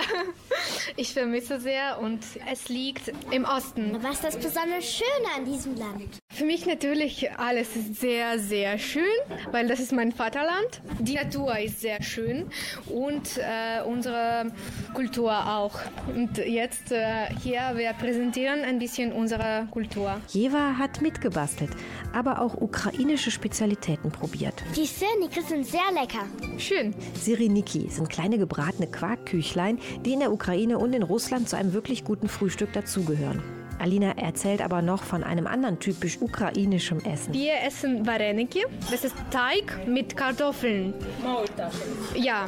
Ich 0.96 1.14
vermisse 1.14 1.60
sehr 1.60 2.00
und 2.00 2.20
es 2.52 2.70
liegt 2.70 3.12
im 3.32 3.44
Osten. 3.46 3.98
Was 4.02 4.16
ist 4.16 4.24
das 4.24 4.38
besonders 4.38 4.86
Schöne 4.86 5.28
an 5.36 5.46
diesem 5.46 5.76
Land? 5.76 6.20
Für 6.30 6.46
mich 6.46 6.66
natürlich 6.66 7.32
alles 7.38 7.76
ist 7.76 8.00
sehr, 8.00 8.38
sehr 8.38 8.78
schön, 8.78 9.04
weil 9.52 9.68
das 9.68 9.80
ist 9.80 9.92
mein 9.92 10.12
Vaterland. 10.12 10.82
Die 11.00 11.16
Natur 11.16 11.58
ist 11.58 11.82
sehr 11.82 12.02
schön 12.04 12.50
und 12.88 13.38
äh, 13.38 13.82
unsere 13.84 14.52
Kultur 14.94 15.32
auch. 15.32 15.80
Und 16.16 16.38
jetzt 16.38 16.92
äh, 16.92 17.28
hier, 17.42 17.72
wir 17.76 17.94
präsentieren 17.94 18.64
ein 18.64 18.78
bisschen 18.78 19.12
unsere 19.12 19.68
Kultur. 19.72 20.22
Jeva 20.30 20.78
hat 20.78 21.02
mitgebastelt, 21.02 21.72
aber 22.14 22.42
auch 22.42 22.56
ukrainische 22.56 23.32
Spezialitäten 23.32 24.03
probiert. 24.12 24.56
Die 24.76 24.86
Sirniki 24.86 25.42
sind 25.42 25.66
sehr 25.66 25.92
lecker. 25.94 26.26
Schön. 26.58 26.94
Siriniki 27.14 27.90
sind 27.90 28.10
kleine 28.10 28.38
gebratene 28.38 28.88
Quarkküchlein, 28.88 29.80
die 30.06 30.14
in 30.14 30.20
der 30.20 30.32
Ukraine 30.32 30.78
und 30.78 30.94
in 30.94 31.04
Russland 31.04 31.50
zu 31.50 31.58
einem 31.58 31.74
wirklich 31.74 32.04
guten 32.04 32.28
Frühstück 32.28 32.74
dazugehören. 32.74 33.42
Alina 33.80 34.12
erzählt 34.18 34.62
aber 34.62 34.82
noch 34.82 35.04
von 35.04 35.24
einem 35.24 35.48
anderen 35.48 35.80
typisch 35.80 36.18
ukrainischem 36.22 37.00
Essen. 37.00 37.34
Wir 37.34 37.62
essen 37.66 38.06
Vareniki. 38.06 38.64
Das 38.90 39.04
ist 39.04 39.16
Teig 39.30 39.88
mit 39.88 40.16
Kartoffeln. 40.16 40.94
Maultaschen. 41.22 41.82
Ja, 42.16 42.48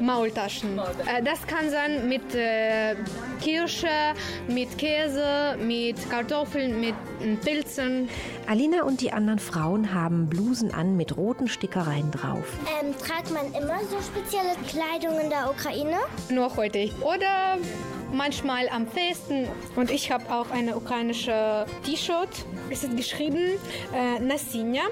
Maultaschen. 0.00 0.78
Äh, 0.78 1.22
Das 1.22 1.46
kann 1.46 1.70
sein 1.70 2.08
mit 2.08 2.34
äh, 2.34 2.94
Kirsche, 3.42 3.88
mit 4.48 4.76
Käse, 4.78 5.56
mit 5.60 5.96
Kartoffeln, 6.10 6.80
mit 6.80 6.94
äh, 7.20 7.34
Pilzen. 7.36 8.08
Alina 8.46 8.82
und 8.82 9.00
die 9.00 9.12
anderen 9.12 9.38
Frauen 9.38 9.92
haben 9.92 10.28
Blusen 10.28 10.72
an 10.72 10.96
mit 10.96 11.16
roten 11.16 11.48
Stickereien 11.48 12.10
drauf. 12.10 12.44
Ähm, 12.80 12.94
tragt 12.98 13.30
man 13.32 13.46
immer 13.60 13.78
so 13.90 13.96
spezielle 14.00 14.54
Kleidung 14.68 15.20
in 15.20 15.30
der 15.30 15.50
Ukraine? 15.50 15.96
Nur 16.30 16.54
heute. 16.56 16.90
Oder 17.02 17.58
manchmal 18.12 18.68
am 18.70 18.86
Festen. 18.86 19.46
Und 19.76 19.90
ich 19.90 20.10
habe 20.10 20.24
auch 20.32 20.50
eine 20.50 20.76
ukrainische 20.76 21.66
T-Shirt. 21.84 22.28
Es 22.70 22.84
ist 22.84 22.96
geschrieben 22.96 23.58
äh, 23.94 24.18
Nasinja. 24.20 24.82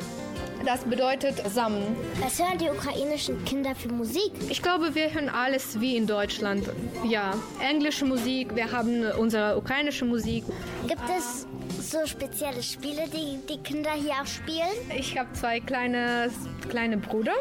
Das 0.67 0.81
bedeutet 0.81 1.37
Samen. 1.49 1.97
Was 2.21 2.41
hören 2.41 2.59
die 2.59 2.69
ukrainischen 2.69 3.45
Kinder 3.45 3.73
für 3.77 3.89
Musik? 3.89 4.33
Ich 4.49 4.61
glaube, 4.61 4.97
wir 4.97 5.15
hören 5.15 5.29
alles 5.29 5.81
wie 5.81 5.97
in 5.97 6.09
Deutschland. 6.09 6.69
Ja, 7.05 7.35
englische 7.61 8.05
Musik, 8.05 8.53
wir 8.57 8.73
haben 8.73 9.05
unsere 9.17 9.57
ukrainische 9.57 10.05
Musik. 10.05 10.43
Gibt 10.89 11.03
es 11.17 11.47
so 11.89 12.05
spezielle 12.05 12.65
Spiele, 12.65 13.05
die 13.07 13.39
die 13.49 13.63
Kinder 13.63 13.93
hier 13.93 14.15
auch 14.21 14.27
spielen? 14.27 14.75
Ich 14.99 15.17
habe 15.17 15.33
zwei 15.35 15.61
kleine, 15.61 16.33
kleine 16.69 16.97
Brüder. 16.97 17.35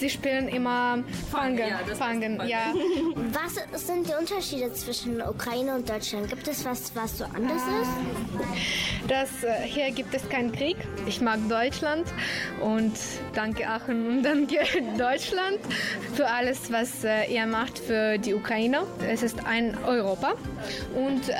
Sie 0.00 0.08
spielen 0.08 0.48
immer 0.48 1.04
Fangen. 1.30 1.74
Fangen, 1.94 2.40
ja. 2.48 2.72
Was 3.74 3.86
sind 3.86 4.08
die 4.08 4.14
Unterschiede 4.18 4.72
zwischen 4.72 5.20
Ukraine 5.20 5.74
und 5.74 5.90
Deutschland? 5.90 6.26
Gibt 6.30 6.48
es 6.48 6.64
was, 6.64 6.90
was 6.96 7.18
so 7.18 7.24
anders 7.24 7.60
ist? 7.82 9.06
Das, 9.06 9.44
äh, 9.44 9.62
hier 9.64 9.90
gibt 9.90 10.14
es 10.14 10.26
keinen 10.30 10.52
Krieg. 10.52 10.76
Ich 11.06 11.20
mag 11.20 11.38
Deutschland 11.50 12.06
und 12.62 12.92
danke 13.34 13.68
Aachen 13.68 14.06
und 14.08 14.22
danke 14.22 14.56
Deutschland 14.96 15.58
für 16.14 16.26
alles, 16.26 16.72
was 16.72 17.04
äh, 17.04 17.30
ihr 17.30 17.44
macht 17.46 17.78
für 17.78 18.16
die 18.16 18.32
Ukraine. 18.32 18.84
Es 19.06 19.22
ist 19.22 19.44
ein 19.46 19.76
Europa 19.86 20.32
und 20.96 21.28
äh, 21.28 21.32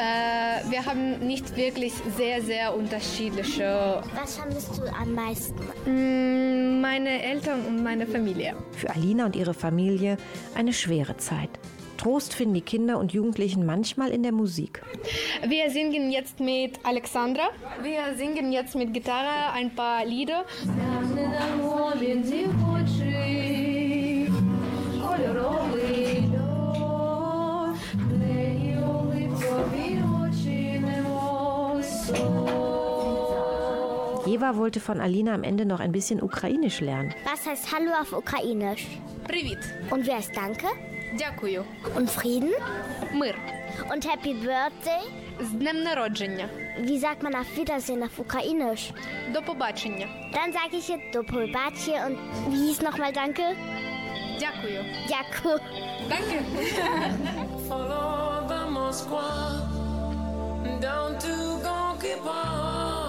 wir 0.68 0.84
haben 0.84 1.18
nicht 1.20 1.56
wirklich 1.56 1.94
sehr, 2.18 2.42
sehr 2.42 2.74
unterschiedliche. 2.74 4.02
Was 4.14 4.36
vermisst 4.36 4.76
du 4.76 4.82
am 4.94 5.14
meisten? 5.14 5.62
Mm, 5.86 6.80
Meine 6.82 7.22
Eltern 7.22 7.64
und 7.66 7.82
meine 7.82 8.06
Familie. 8.06 8.49
Für 8.72 8.90
Alina 8.90 9.26
und 9.26 9.36
ihre 9.36 9.55
Familie 9.55 10.16
eine 10.55 10.72
schwere 10.72 11.16
Zeit. 11.16 11.51
Trost 12.01 12.32
finden 12.34 12.55
die 12.55 12.62
Kinder 12.62 12.98
und 12.98 13.12
Jugendlichen 13.12 13.66
manchmal 13.66 14.09
in 14.09 14.22
der 14.22 14.32
Musik. 14.32 14.82
Wir 15.46 15.70
singen 15.70 16.11
jetzt 16.11 16.40
mit 16.40 16.80
Alexandra. 16.82 17.51
Wir 17.82 18.16
singen 18.16 18.53
jetzt 18.53 18.74
mit 18.74 18.94
Gitarre 18.94 19.53
ein 19.53 19.74
paar 19.74 20.07
Lieder. 20.07 20.46
Jeva 34.39 34.55
wollte 34.55 34.79
von 34.79 34.99
Alina 35.01 35.33
am 35.33 35.43
Ende 35.43 35.65
noch 35.65 35.79
ein 35.79 35.91
bisschen 35.91 36.21
Ukrainisch 36.21 36.79
lernen. 36.81 37.13
Was 37.29 37.45
heißt 37.45 37.71
Hallo 37.73 37.91
auf 38.01 38.13
Ukrainisch? 38.13 38.88
Привіт. 39.27 39.59
Und 39.91 40.05
wer 40.07 40.19
ist 40.19 40.36
Danke? 40.36 40.67
Дякую. 41.17 41.63
Und 41.95 42.09
Frieden? 42.09 42.51
Мир. 43.13 43.36
Und 43.93 44.09
Happy 44.09 44.33
Birthday? 44.33 45.03
З 45.41 45.51
днем 45.51 45.83
народження. 45.83 46.49
Wie 46.79 46.99
sagt 46.99 47.23
man 47.23 47.36
auf 47.36 47.57
Wiedersehen 47.57 48.03
auf 48.03 48.19
Ukrainisch? 48.19 48.93
До 49.33 49.41
побачення. 49.41 50.07
Dann 50.33 50.51
sage 50.53 50.77
ich 50.77 50.88
jetzt 50.89 51.13
do 51.15 51.23
pobacie 51.23 51.95
und 52.07 52.17
wie 52.49 52.67
hieß 52.67 52.81
nochmal 52.81 53.11
Danke? 53.13 53.43
Дякую. 54.39 54.81
Дякую. 55.07 55.59
Danke. 56.09 56.38
Follow 57.67 58.47
the 58.47 58.69
Moskwa 58.69 59.75
down 60.81 61.17
to 61.19 61.33
Gonky 61.63 62.15
Park, 62.23 63.08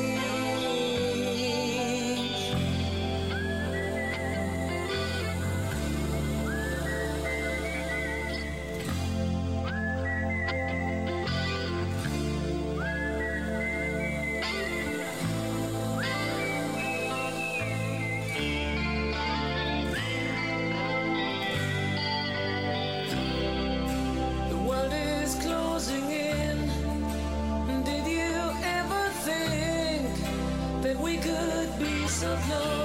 love. 32.49 32.80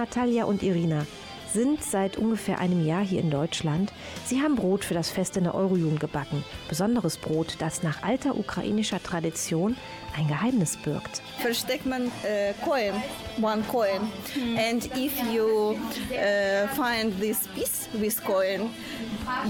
Natalia 0.00 0.44
und 0.44 0.62
Irina 0.62 1.04
sind 1.52 1.84
seit 1.84 2.16
ungefähr 2.16 2.58
einem 2.58 2.86
Jahr 2.86 3.04
hier 3.04 3.20
in 3.20 3.30
Deutschland. 3.30 3.92
Sie 4.24 4.40
haben 4.40 4.56
Brot 4.56 4.82
für 4.82 4.94
das 4.94 5.10
Fest 5.10 5.36
in 5.36 5.44
der 5.44 5.54
Eurojugend 5.54 6.00
gebacken. 6.00 6.42
Besonderes 6.70 7.18
Brot, 7.18 7.56
das 7.58 7.82
nach 7.82 8.02
alter 8.02 8.38
ukrainischer 8.38 9.02
Tradition 9.02 9.76
ein 10.16 10.26
Geheimnis 10.26 10.78
birgt. 10.78 11.20
versteckt 11.38 11.84
man 11.84 12.06
uh, 12.06 12.10
coin, 12.64 12.94
one 13.42 13.62
coin. 13.70 14.10
And 14.56 14.86
if 14.96 15.12
you 15.30 15.76
uh, 16.12 16.66
find 16.68 17.20
this 17.20 17.46
piece 17.48 17.90
with 17.92 18.24
coin, 18.24 18.70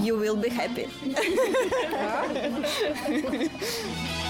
you 0.03 0.19
will 0.19 0.35
be 0.35 0.49
happy. 0.49 0.87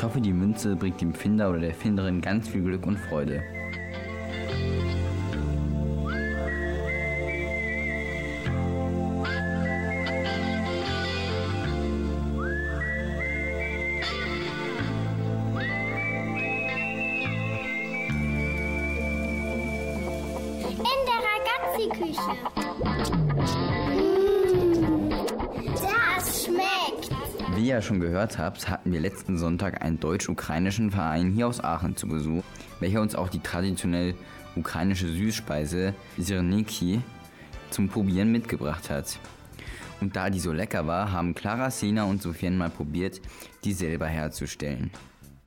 Ich 0.00 0.04
hoffe, 0.04 0.22
die 0.22 0.32
Münze 0.32 0.76
bringt 0.76 1.02
dem 1.02 1.12
Finder 1.12 1.50
oder 1.50 1.58
der 1.58 1.74
Finderin 1.74 2.22
ganz 2.22 2.48
viel 2.48 2.62
Glück 2.62 2.86
und 2.86 2.98
Freude. 2.98 3.42
Gehört 28.36 28.68
hatten 28.68 28.92
wir 28.92 29.00
letzten 29.00 29.38
Sonntag 29.38 29.82
einen 29.82 29.98
deutsch-ukrainischen 29.98 30.90
Verein 30.90 31.32
hier 31.32 31.48
aus 31.48 31.62
Aachen 31.62 31.96
zu 31.96 32.06
Besuch, 32.06 32.42
welcher 32.78 33.00
uns 33.00 33.14
auch 33.14 33.28
die 33.28 33.40
traditionell 33.40 34.14
ukrainische 34.56 35.08
Süßspeise 35.08 35.94
Sirniki 36.16 37.00
zum 37.70 37.88
Probieren 37.88 38.32
mitgebracht 38.32 38.90
hat. 38.90 39.18
Und 40.00 40.16
da 40.16 40.30
die 40.30 40.40
so 40.40 40.52
lecker 40.52 40.86
war, 40.86 41.12
haben 41.12 41.34
Clara, 41.34 41.70
Sina 41.70 42.04
und 42.04 42.22
Sofian 42.22 42.56
mal 42.56 42.70
probiert, 42.70 43.20
die 43.64 43.72
selber 43.72 44.06
herzustellen. 44.06 44.90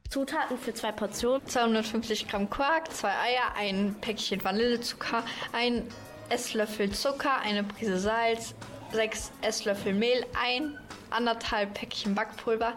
Zutaten 0.10 0.58
für 0.58 0.74
zwei 0.74 0.92
Portionen. 0.92 1.46
250 1.48 2.28
Gramm 2.28 2.50
Quark, 2.50 2.92
zwei 2.92 3.10
Eier, 3.10 3.56
ein 3.58 3.96
Päckchen 4.00 4.44
Vanillezucker, 4.44 5.24
ein 5.54 5.84
Esslöffel 6.30 6.92
Zucker, 6.92 7.40
eine 7.44 7.64
Prise 7.64 7.98
Salz, 7.98 8.54
sechs 8.92 9.32
Esslöffel 9.42 9.94
Mehl, 9.94 10.24
ein 10.40 10.78
anderthalb 11.14 11.74
Päckchen 11.74 12.16
Backpulver, 12.16 12.74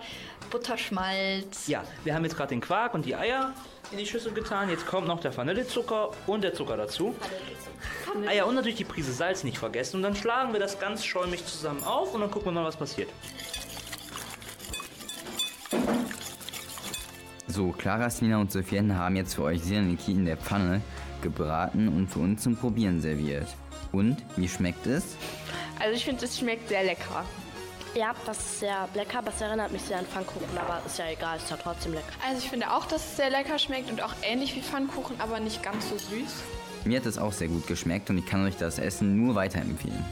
Butterschmalz. 0.51 1.67
Ja, 1.67 1.83
wir 2.05 2.15
haben 2.15 2.25
jetzt 2.25 2.37
gerade 2.37 2.51
den 2.51 2.61
Quark 2.61 2.95
und 2.95 3.05
die 3.05 3.17
Eier 3.17 3.53
in 3.91 3.99
die 3.99 4.07
Schüssel 4.07 4.33
getan. 4.33 4.69
Jetzt 4.69 4.87
kommt 4.87 5.07
noch 5.07 5.21
der 5.21 5.37
Vanillezucker 5.37 6.11
und 6.27 6.43
der 6.43 6.55
Zucker 6.55 6.77
dazu. 6.77 7.15
Ah 8.27 8.33
ja, 8.33 8.45
und 8.45 8.55
natürlich 8.55 8.77
die 8.77 8.85
Prise 8.85 9.13
Salz 9.13 9.45
nicht 9.45 9.59
vergessen. 9.59 9.97
Und 9.97 10.03
dann 10.03 10.17
schlagen 10.17 10.53
wir 10.53 10.61
das 10.61 10.79
ganz 10.79 11.05
schäumig 11.05 11.45
zusammen 11.47 11.85
auf 11.85 12.15
und 12.15 12.21
dann 12.21 12.31
gucken 12.31 12.49
wir 12.49 12.61
mal, 12.61 12.65
was 12.65 12.77
passiert. 12.77 13.11
So, 17.49 17.71
Clara, 17.73 18.11
Sina 18.11 18.39
und 18.39 18.53
Sofian 18.53 18.97
haben 18.97 19.17
jetzt 19.17 19.35
für 19.35 19.45
euch 19.45 19.63
Sirniki 19.63 20.13
in 20.13 20.27
der 20.27 20.37
Pfanne 20.37 20.83
gebraten 21.23 21.89
und 21.89 22.09
für 22.09 22.19
uns 22.19 22.43
zum 22.43 22.57
Probieren 22.57 23.01
serviert. 23.01 23.47
Und, 23.93 24.19
wie 24.37 24.49
schmeckt 24.49 24.87
es? 24.87 25.17
Also 25.79 25.95
ich 25.95 26.05
finde, 26.05 26.25
es 26.25 26.39
schmeckt 26.39 26.69
sehr 26.69 26.85
lecker. 26.85 27.25
Ja, 27.97 28.15
das 28.27 28.37
ist 28.39 28.61
sehr 28.61 28.91
lecker, 28.93 29.21
aber 29.21 29.31
es 29.31 29.41
erinnert 29.41 29.73
mich 29.73 29.81
sehr 29.81 29.99
an 29.99 30.05
Pfannkuchen, 30.05 30.59
aber 30.59 30.83
ist 30.85 30.99
ja 30.99 31.07
egal, 31.09 31.39
ist 31.39 31.51
ja 31.51 31.57
trotzdem 31.57 31.95
lecker. 31.95 32.13
Also 32.23 32.43
ich 32.45 32.51
finde 32.51 32.71
auch, 32.71 32.85
dass 32.85 33.03
es 33.03 33.17
sehr 33.17 33.31
lecker 33.31 33.59
schmeckt 33.59 33.91
und 33.91 34.03
auch 34.03 34.13
ähnlich 34.23 34.55
wie 34.55 34.61
Pfannkuchen, 34.61 35.19
aber 35.19 35.41
nicht 35.41 35.63
ganz 35.63 35.89
so 35.89 35.97
süß. 35.97 36.43
Mir 36.85 37.01
hat 37.01 37.07
es 37.07 37.17
auch 37.17 37.33
sehr 37.33 37.49
gut 37.49 37.67
geschmeckt 37.67 38.11
und 38.11 38.19
ich 38.19 38.27
kann 38.27 38.45
euch 38.45 38.59
das 38.59 38.79
Essen 38.79 39.17
nur 39.17 39.35
weiterempfehlen. 39.35 40.05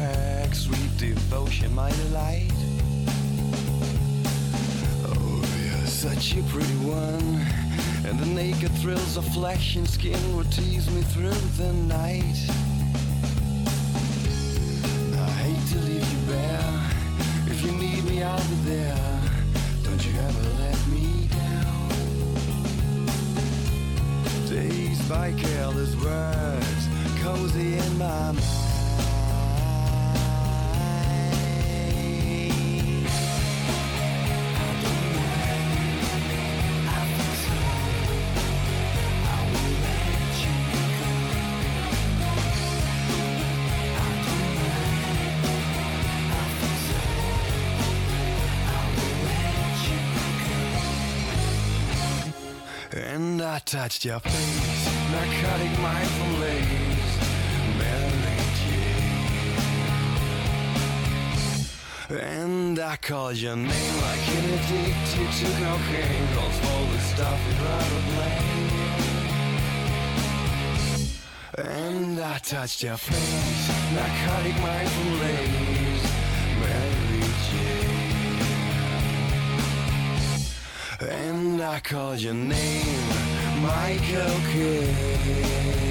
Greater 0.00 0.54
sweet 0.54 0.96
devotion, 0.98 1.74
my 1.74 1.90
delight. 1.90 2.50
Oh, 5.04 5.42
you're 5.64 5.86
such 5.86 6.36
a 6.36 6.42
pretty 6.44 6.78
one, 6.84 7.46
and 8.06 8.18
the 8.18 8.26
naked 8.26 8.72
thrills 8.78 9.16
of 9.16 9.26
flesh 9.32 9.76
and 9.76 9.88
skin 9.88 10.36
will 10.36 10.44
tease 10.44 10.90
me 10.90 11.02
through 11.02 11.40
the 11.56 11.72
night. 11.72 12.38
I 15.16 15.30
hate 15.42 15.66
to 15.72 15.78
leave 15.86 16.12
you 16.12 16.20
bare. 16.28 16.90
If 17.46 17.62
you 17.64 17.72
need 17.72 18.04
me, 18.04 18.22
I'll 18.22 18.38
be 18.48 18.54
there. 18.64 19.20
Don't 19.84 20.04
you 20.06 20.12
ever 20.18 20.48
let 20.62 20.86
me 20.88 21.28
down. 21.28 21.88
Dazed 24.48 25.08
by 25.08 25.32
careless 25.32 25.94
words, 25.96 26.88
cozy 27.22 27.78
in 27.78 27.98
my 27.98 28.32
mind. 28.32 28.59
Your 53.98 54.20
face, 54.20 55.10
narcotic. 55.10 55.70
And 62.10 62.78
I 62.80 62.96
called 62.96 63.36
your 63.36 63.54
name 63.54 63.68
like 63.68 64.28
an 64.28 64.44
addicted 64.54 65.30
to 65.38 65.46
cocaine, 65.62 66.26
cause 66.34 66.58
all 66.68 66.84
the 66.86 66.98
stuff 66.98 67.40
is 67.48 67.58
rather 67.60 68.02
blame 68.10 68.50
And 71.58 72.20
I 72.20 72.38
touched 72.38 72.82
your 72.82 72.96
face, 72.96 73.68
narcotic 73.94 74.56
mindfulness, 74.60 76.02
Mary 76.60 77.22
Jane. 77.46 78.10
And 81.08 81.62
I 81.62 81.78
called 81.78 82.20
your 82.20 82.34
name, 82.34 83.29
Michael 83.60 84.40
Kidd. 84.52 85.89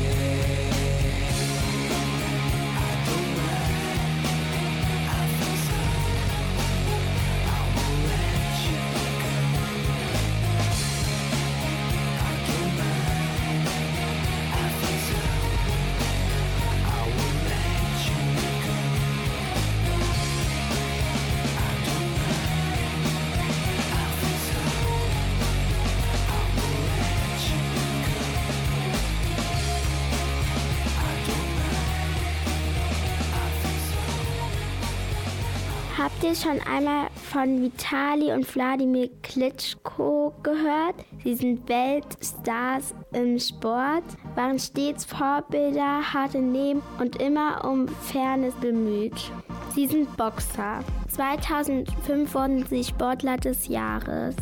Habt 36.20 36.32
ihr 36.32 36.36
schon 36.36 36.59
einmal 36.67 37.07
von 37.32 37.61
Vitali 37.61 38.34
und 38.34 38.53
Wladimir 38.53 39.09
Klitschko 39.24 40.34
gehört? 40.43 40.95
Sie 41.24 41.34
sind 41.34 41.70
Weltstars 41.70 42.93
im 43.13 43.39
Sport, 43.39 44.03
waren 44.36 44.59
stets 44.59 45.05
Vorbilder, 45.05 46.01
harte 46.13 46.39
Leben 46.39 46.82
und 46.99 47.22
immer 47.22 47.63
um 47.63 47.88
Fairness 47.88 48.53
bemüht. 48.55 49.32
Sie 49.74 49.88
sind 49.88 50.17
Boxer. 50.17 50.80
2005 51.07 52.34
wurden 52.34 52.65
sie 52.65 52.84
Sportler 52.84 53.38
des 53.38 53.70
Jahres. 53.70 54.36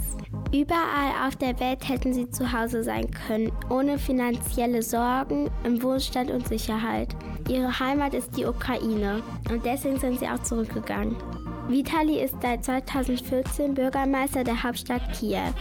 Überall 0.52 1.28
auf 1.28 1.36
der 1.36 1.60
Welt 1.60 1.88
hätten 1.88 2.12
sie 2.12 2.28
zu 2.32 2.52
Hause 2.52 2.84
sein 2.84 3.12
können, 3.12 3.52
ohne 3.70 4.00
finanzielle 4.00 4.82
Sorgen, 4.82 5.52
im 5.64 5.84
Wohlstand 5.84 6.32
und 6.32 6.48
Sicherheit. 6.48 7.16
Ihre 7.48 7.80
Heimat 7.80 8.16
ist 8.16 8.36
die 8.36 8.46
Ukraine 8.46 9.22
und 9.52 9.64
deswegen 9.64 10.00
sind 10.00 10.20
sie 10.20 10.28
auch 10.28 10.42
zurückgegangen. 10.42 11.16
Vitali 11.70 12.22
ist 12.22 12.36
seit 12.42 12.64
2014 12.64 13.74
Bürgermeister 13.74 14.46
der 14.46 14.64
Hauptstadt 14.64 15.02
Kiew. 15.12 15.52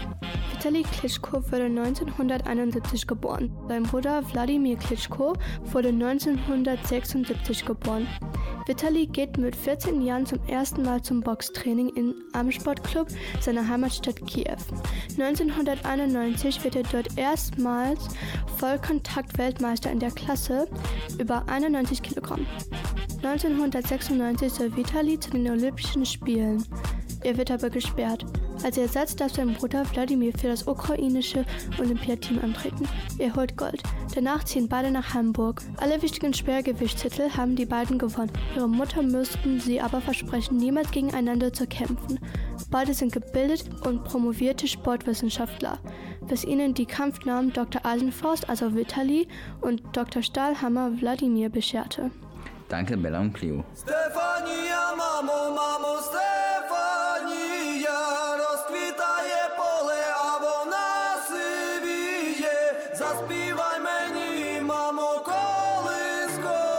Vitali 0.53 0.85
Klitschko 0.85 1.43
wurde 1.51 1.65
1971 1.65 3.09
geboren. 3.09 3.51
Sein 3.67 3.83
Bruder 3.83 4.23
Wladimir 4.33 4.77
Klitschko 4.77 5.33
wurde 5.65 5.89
1976 5.89 7.65
geboren. 7.65 8.07
Vitali 8.67 9.07
geht 9.07 9.37
mit 9.37 9.57
14 9.57 10.01
Jahren 10.01 10.27
zum 10.27 10.39
ersten 10.47 10.83
Mal 10.83 11.03
zum 11.03 11.23
Boxtraining 11.23 11.89
im 11.91 12.15
Armsportclub 12.33 13.09
seiner 13.41 13.69
Heimatstadt 13.69 14.25
Kiew. 14.27 14.57
1991 15.19 16.63
wird 16.63 16.77
er 16.77 16.83
dort 16.85 17.19
erstmals 17.19 18.09
Vollkontakt-Weltmeister 18.59 19.91
in 19.91 19.99
der 19.99 20.13
Klasse 20.13 20.69
über 21.19 21.43
91 21.49 22.01
Kilogramm. 22.03 22.47
1996 23.23 24.53
soll 24.53 24.77
Vitali 24.77 25.19
zu 25.19 25.31
den 25.31 25.51
Olympischen 25.51 25.96
Russischen 25.97 26.07
spielen. 26.07 26.65
Er 27.23 27.37
wird 27.39 27.51
aber 27.51 27.71
gesperrt. 27.71 28.25
Als 28.63 28.79
Ersatz 28.79 29.17
darf 29.17 29.33
sein 29.33 29.55
Bruder 29.55 29.85
Wladimir 29.93 30.33
für 30.39 30.49
das 30.49 30.67
ukrainische 30.67 31.45
Olympiateam 31.79 32.41
antreten. 32.41 32.89
Er 33.19 33.35
holt 33.35 33.57
Gold. 33.57 33.83
Danach 34.15 34.45
ziehen 34.45 34.69
beide 34.69 34.91
nach 34.91 35.15
Hamburg. 35.15 35.63
Alle 35.79 36.01
wichtigen 36.03 36.33
Schwergewichtstitel 36.33 37.31
haben 37.37 37.57
die 37.57 37.67
beiden 37.67 37.99
gewonnen. 37.99 38.31
Ihre 38.55 38.69
Mutter 38.69 39.03
müssten 39.03 39.61
sie 39.61 39.81
aber 39.81 40.01
versprechen, 40.01 40.57
niemals 40.57 40.91
gegeneinander 40.91 41.53
zu 41.53 41.67
kämpfen. 41.67 42.21
Beide 42.71 42.95
sind 42.95 43.13
gebildet 43.13 43.69
und 43.87 44.05
promovierte 44.05 44.69
Sportwissenschaftler. 44.69 45.79
Was 46.21 46.45
ihnen 46.45 46.75
die 46.75 46.87
Kampfnamen 46.87 47.53
Dr. 47.53 47.85
Eisenfaust, 47.85 48.49
also 48.49 48.75
Vitali, 48.75 49.29
und 49.61 49.83
Dr. 49.93 50.23
Stahlhammer 50.23 51.01
Wladimir 51.01 51.49
bescherte. 51.51 52.11
Danke, 52.69 52.97
Bella 52.97 53.21
und 53.21 53.33
Cleo. 53.33 53.65
Stefanie! 53.75 54.66
Мамо, 55.17 55.51
мамо, 55.51 55.99
Стефанія, 56.03 57.99
розквітає 58.39 59.51
поле, 59.57 60.01
а 60.19 60.39
вона 60.39 61.17
сивіє. 61.29 62.59
Заспівай 62.99 63.81
мені, 63.81 64.61
мамо, 64.61 65.21
колискову, 65.29 66.77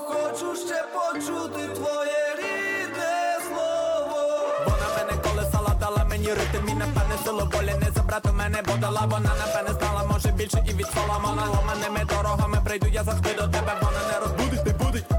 хочу 0.00 0.56
ще 0.56 0.84
почути 0.94 1.68
твоє 1.74 2.36
рідне 2.38 3.38
слово. 3.48 4.20
Вона 4.64 4.88
мене 4.96 5.14
колесала, 5.22 5.74
дала 5.80 6.04
мені 6.04 6.28
ритм 6.28 6.68
і 6.68 6.74
напевне 6.74 7.16
силу 7.24 7.50
волі 7.52 7.74
не 7.84 7.90
забрати 7.90 8.32
мене, 8.32 8.62
бо 8.68 8.74
дала 8.76 9.00
вона 9.10 9.34
напевне 9.38 9.72
знала, 9.80 10.04
може 10.12 10.28
більше 10.28 10.64
і 10.68 10.72
від 10.72 10.86
Соломона 10.86 11.44
Ломаними 11.46 12.04
дорогами 12.04 12.58
прийду 12.64 12.86
я 12.92 13.04
завжди 13.04 13.34
до 13.34 13.48
тебе, 13.48 13.76
вона 13.82 14.00
не 14.12 14.20
не 14.20 14.26
будить 14.26 14.39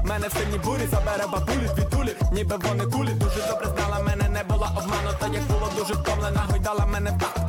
Мене 0.05 0.27
в 0.27 0.31
сильній 0.31 0.59
бурі 0.65 0.85
забере 0.91 1.25
бабулі, 1.31 1.67
звідулі, 1.75 2.15
ніби 2.33 2.55
вони 2.55 2.85
кулі 2.85 3.09
Дуже 3.19 3.47
добре 3.47 3.67
знала 3.75 4.03
мене, 4.03 4.29
не 4.29 4.43
була 4.43 4.67
обманута, 4.67 5.27
як 5.33 5.43
було 5.47 5.71
дуже 5.77 5.93
втомлена, 5.93 6.41
гойдала 6.49 6.85
мене 6.85 7.11
так 7.19 7.47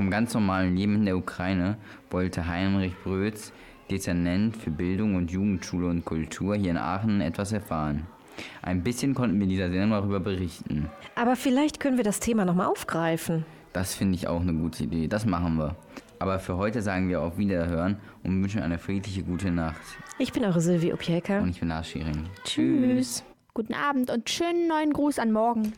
Vom 0.00 0.10
ganz 0.10 0.32
normalen 0.32 0.74
Leben 0.76 0.94
in 0.94 1.04
der 1.04 1.14
Ukraine 1.14 1.76
wollte 2.10 2.46
Heinrich 2.48 2.94
Brötz, 3.04 3.52
Dezernent 3.90 4.56
für 4.56 4.70
Bildung 4.70 5.14
und 5.14 5.30
Jugendschule 5.30 5.88
und 5.88 6.06
Kultur 6.06 6.54
hier 6.56 6.70
in 6.70 6.78
Aachen, 6.78 7.20
etwas 7.20 7.52
erfahren. 7.52 8.06
Ein 8.62 8.82
bisschen 8.82 9.14
konnten 9.14 9.36
wir 9.36 9.44
in 9.44 9.50
dieser 9.50 9.70
Sendung 9.70 9.90
darüber 9.90 10.20
berichten. 10.20 10.88
Aber 11.16 11.36
vielleicht 11.36 11.80
können 11.80 11.98
wir 11.98 12.04
das 12.04 12.18
Thema 12.18 12.46
nochmal 12.46 12.68
aufgreifen. 12.68 13.44
Das 13.74 13.94
finde 13.94 14.14
ich 14.14 14.26
auch 14.26 14.40
eine 14.40 14.54
gute 14.54 14.84
Idee. 14.84 15.06
Das 15.06 15.26
machen 15.26 15.58
wir. 15.58 15.76
Aber 16.19 16.39
für 16.39 16.57
heute 16.57 16.81
sagen 16.81 17.09
wir 17.09 17.21
auf 17.21 17.37
Wiederhören 17.37 17.97
und 18.23 18.41
wünschen 18.41 18.61
eine 18.61 18.77
friedliche 18.77 19.23
gute 19.23 19.51
Nacht. 19.51 19.81
Ich 20.17 20.31
bin 20.31 20.45
eure 20.45 20.61
Silvi 20.61 20.93
Opieka. 20.93 21.39
Und 21.39 21.49
ich 21.49 21.59
bin 21.59 21.69
Lars 21.69 21.87
Schiering. 21.87 22.29
Tschüss. 22.43 23.23
Guten 23.53 23.73
Abend 23.73 24.09
und 24.11 24.29
schönen 24.29 24.67
neuen 24.67 24.91
Gruß 24.91 25.19
an 25.19 25.31
morgen. 25.31 25.73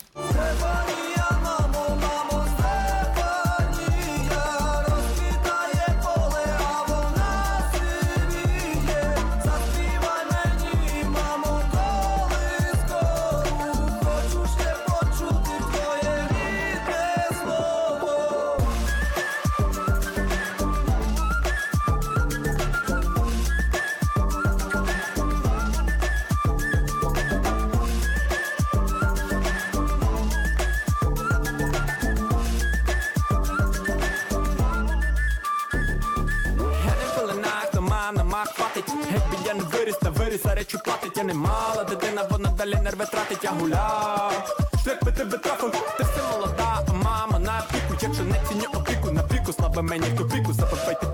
Хватить 39.20 39.47
я 39.47 39.53
не 39.53 39.63
виріс, 39.63 39.95
та 40.01 40.09
виріс, 40.09 40.41
а 40.45 40.55
речі 40.55 40.78
платить 40.86 41.18
Я 41.18 41.24
не 41.24 41.34
мала 41.34 41.84
дитина, 41.84 42.28
вона 42.32 42.49
далі 42.49 42.76
нерви 42.84 43.05
тратить, 43.05 43.43
я 43.43 43.51
гуляв. 43.51 44.57
Шлях 44.84 44.99
тебе 44.99 45.38
трафив, 45.38 45.72
ти 45.72 46.03
все 46.03 46.22
молода, 46.32 46.84
а 46.88 46.93
мама 46.93 47.39
на 47.39 47.63
піку 47.72 47.99
Якщо 48.01 48.24
не 48.24 48.41
ціню 48.49 48.80
опіку, 48.80 49.11
на 49.11 49.24
піку, 49.24 49.53
слабе 49.53 49.82
мені 49.82 50.07
в 50.09 50.18
тупіку 50.18 50.53
Забивайте 50.53 51.05